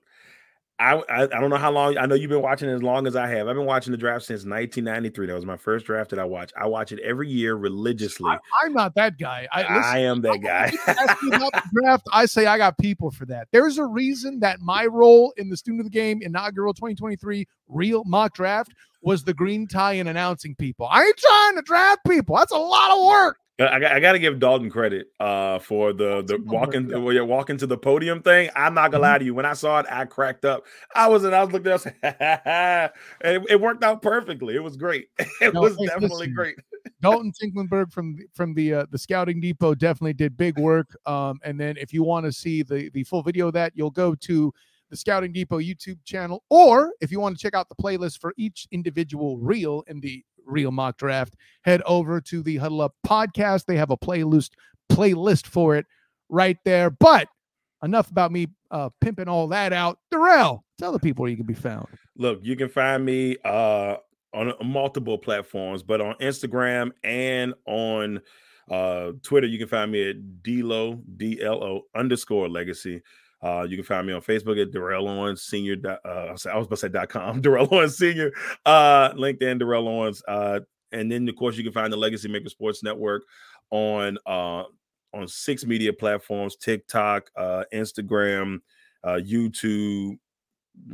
[0.81, 1.99] I, I, I don't know how long.
[1.99, 3.49] I know you've been watching as long as I have.
[3.49, 5.27] I've been watching the draft since 1993.
[5.27, 6.55] That was my first draft that I watched.
[6.59, 8.31] I watch it every year religiously.
[8.31, 9.47] I, am not that guy.
[9.53, 10.73] I, listen, I am that guy.
[11.73, 12.07] draft.
[12.15, 13.49] I say I got people for that.
[13.53, 18.03] There's a reason that my role in the Student of the Game inaugural 2023 real
[18.05, 20.89] mock draft was the green tie and announcing people.
[20.91, 22.37] I ain't trying to draft people.
[22.37, 23.37] That's a lot of work.
[23.61, 26.91] I, I got to give Dalton credit uh, for the the walking
[27.27, 28.51] walking to the podium thing.
[28.57, 29.13] I'm not gonna mm-hmm.
[29.13, 29.35] lie to you.
[29.35, 30.65] When I saw it, I cracked up.
[30.95, 34.55] I was and I was looking at and it, it, worked out perfectly.
[34.55, 35.09] It was great.
[35.41, 36.57] It no, was hey, definitely listen, great.
[37.01, 40.97] Dalton Tinklenberg from from the uh, the Scouting Depot definitely did big work.
[41.07, 43.91] Um, and then if you want to see the the full video of that, you'll
[43.91, 44.53] go to
[44.91, 48.35] the Scouting Depot YouTube channel, or if you want to check out the playlist for
[48.37, 53.67] each individual reel in the real mock draft, head over to the Huddle Up podcast.
[53.67, 54.51] They have a playlist
[54.91, 55.87] playlist for it
[56.29, 56.91] right there.
[56.91, 57.29] But
[57.83, 59.99] enough about me uh, pimping all that out.
[60.11, 61.87] Darrell, tell the people where you can be found.
[62.17, 63.97] Look, you can find me uh,
[64.35, 68.21] on multiple platforms, but on Instagram and on
[68.71, 73.03] uh, Twitter, you can find me at Dlo D L O underscore Legacy.
[73.43, 75.77] Uh, you can find me on Facebook at Darrell Owens Senior.
[76.05, 77.41] Uh, I was about to say dot com.
[77.43, 78.33] Darrell Owens Senior.
[78.67, 80.23] Uh, LinkedIn Darrell Owens.
[80.29, 80.61] Uh,
[80.93, 83.23] and then of course you can find the Legacy Maker Sports Network
[83.71, 84.65] on uh
[85.13, 88.59] on six media platforms: TikTok, uh, Instagram,
[89.03, 90.19] uh, YouTube,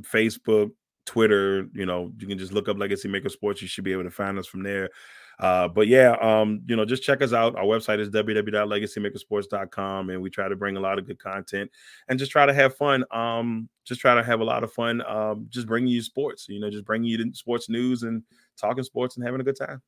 [0.01, 0.71] Facebook,
[1.05, 1.69] Twitter.
[1.75, 3.61] You know, you can just look up Legacy Maker Sports.
[3.61, 4.91] You should be able to find us from there.
[5.39, 7.57] Uh, but yeah, um, you know, just check us out.
[7.57, 11.71] Our website is www.legacymakersports.com, and we try to bring a lot of good content
[12.09, 13.05] and just try to have fun.
[13.11, 15.03] Um, just try to have a lot of fun.
[15.07, 18.23] Um, just bringing you sports, you know, just bringing you sports news and
[18.57, 19.83] talking sports and having a good time.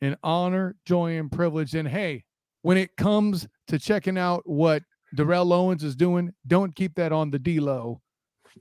[0.00, 1.76] An honor, joy, and privilege.
[1.76, 2.24] And hey,
[2.62, 4.82] when it comes to checking out what
[5.14, 8.01] Darrell Owens is doing, don't keep that on the D low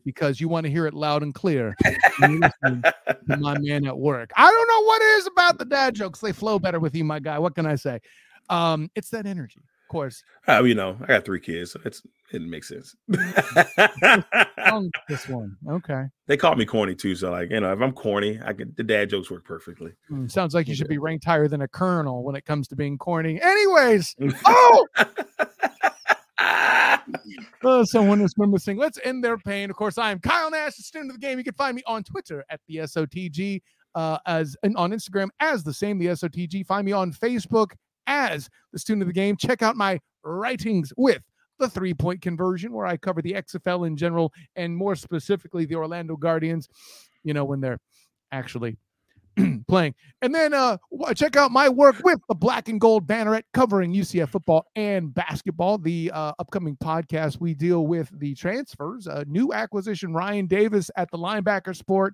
[0.05, 1.75] because you want to hear it loud and clear.
[2.19, 4.31] my man at work.
[4.35, 6.19] I don't know what it is about the dad jokes.
[6.19, 7.39] They flow better with you, my guy.
[7.39, 7.99] What can I say?
[8.49, 10.23] Um, it's that energy, of course.
[10.47, 12.01] Uh, you know, I got three kids, so it's
[12.33, 12.95] it makes sense.
[15.07, 16.05] this one, okay.
[16.27, 18.83] They call me corny too, so like you know, if I'm corny, I can the
[18.83, 19.91] dad jokes work perfectly.
[20.09, 22.75] Mm, sounds like you should be ranked higher than a colonel when it comes to
[22.75, 23.41] being corny.
[23.41, 24.15] Anyways,
[24.45, 24.87] oh.
[27.63, 28.77] Uh, someone is missing.
[28.77, 29.69] Let's end their pain.
[29.69, 31.37] Of course, I am Kyle Nash, the student of the game.
[31.37, 33.61] You can find me on Twitter at the SOTG,
[33.95, 36.65] uh, as and on Instagram as the same, the SOTG.
[36.65, 37.71] Find me on Facebook
[38.07, 39.35] as the student of the game.
[39.37, 41.21] Check out my writings with
[41.59, 45.75] the three point conversion, where I cover the XFL in general and more specifically the
[45.75, 46.67] Orlando Guardians.
[47.23, 47.79] You know when they're
[48.31, 48.77] actually
[49.67, 49.95] playing.
[50.21, 50.77] And then uh,
[51.15, 55.77] check out my work with the Black and Gold Banneret covering UCF football and basketball.
[55.77, 59.07] The uh, upcoming podcast, we deal with the transfers.
[59.07, 62.13] Uh, new acquisition Ryan Davis at the linebacker sport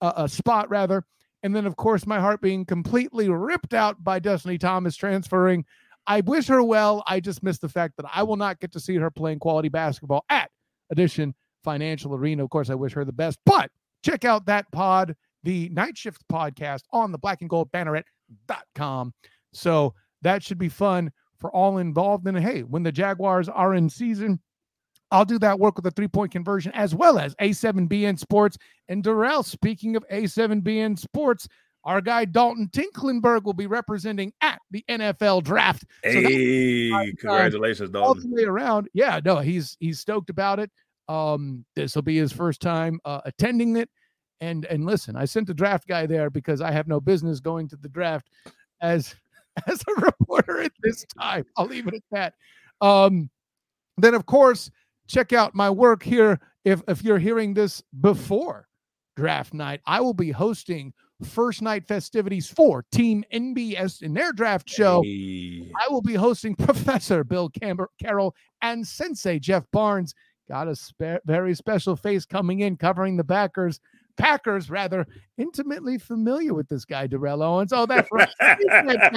[0.00, 1.04] uh, uh, spot, rather.
[1.42, 5.64] And then, of course, my heart being completely ripped out by Destiny Thomas transferring.
[6.06, 7.02] I wish her well.
[7.06, 9.68] I just miss the fact that I will not get to see her playing quality
[9.68, 10.50] basketball at
[10.90, 12.44] Addition Financial Arena.
[12.44, 13.70] Of course, I wish her the best, but
[14.04, 15.16] check out that pod
[15.46, 19.14] the Night Shift podcast on the black and gold banneret.com.
[19.52, 22.26] So that should be fun for all involved.
[22.26, 24.40] And hey, when the Jaguars are in season,
[25.12, 28.58] I'll do that work with a three point conversion as well as A7BN Sports.
[28.88, 31.46] And Darrell, speaking of A7BN Sports,
[31.84, 35.84] our guy Dalton Tinklenberg will be representing at the NFL draft.
[36.02, 36.90] So hey,
[37.20, 38.08] congratulations, Dalton.
[38.08, 38.88] All the way around.
[38.94, 40.72] Yeah, no, he's he's stoked about it.
[41.08, 43.88] Um, this will be his first time uh, attending it
[44.40, 47.68] and and listen, I sent the draft guy there because I have no business going
[47.68, 48.28] to the draft
[48.80, 49.14] as
[49.66, 51.46] as a reporter at this time.
[51.56, 52.34] I'll leave it at that.
[52.86, 53.30] Um,
[53.96, 54.70] then of course,
[55.06, 56.40] check out my work here.
[56.64, 58.68] If if you're hearing this before
[59.16, 60.92] draft night, I will be hosting
[61.24, 65.00] first night festivities for Team NBS in their draft show.
[65.02, 65.72] Hey.
[65.80, 70.14] I will be hosting Professor Bill Camber- Carroll and Sensei Jeff Barnes.
[70.48, 73.80] Got a spe- very special face coming in covering the backers
[74.16, 75.06] Packers rather
[75.38, 77.72] intimately familiar with this guy, Darrell Owens.
[77.72, 78.28] Oh, that's right.
[78.40, 79.10] that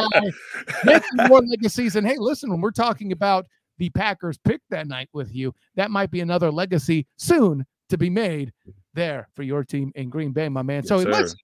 [0.86, 1.28] guy.
[1.28, 1.96] more legacies.
[1.96, 3.46] And hey, listen, when we're talking about
[3.78, 8.10] the Packers pick that night with you, that might be another legacy soon to be
[8.10, 8.54] made
[8.94, 10.84] there for your team in Green Bay, my man.
[10.84, 11.36] Yes, so let's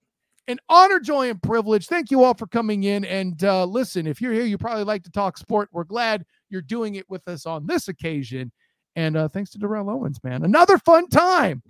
[0.47, 1.88] an honor, joy, and privilege.
[1.88, 3.03] Thank you all for coming in.
[3.06, 5.70] And uh, listen, if you're here, you probably like to talk sport.
[5.72, 8.51] We're glad you're doing it with us on this occasion.
[8.95, 10.43] And uh, thanks to Darrell Owens, man.
[10.45, 11.64] Another fun time.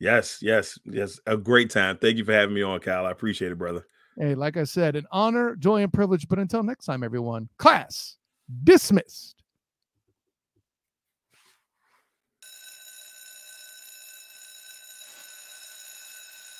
[0.00, 1.18] Yes, yes, yes.
[1.26, 1.98] A great time.
[1.98, 3.06] Thank you for having me on, Kyle.
[3.06, 3.86] I appreciate it, brother.
[4.16, 6.28] Hey, like I said, an honor, joy, and privilege.
[6.28, 8.16] But until next time, everyone, class
[8.64, 9.37] dismissed.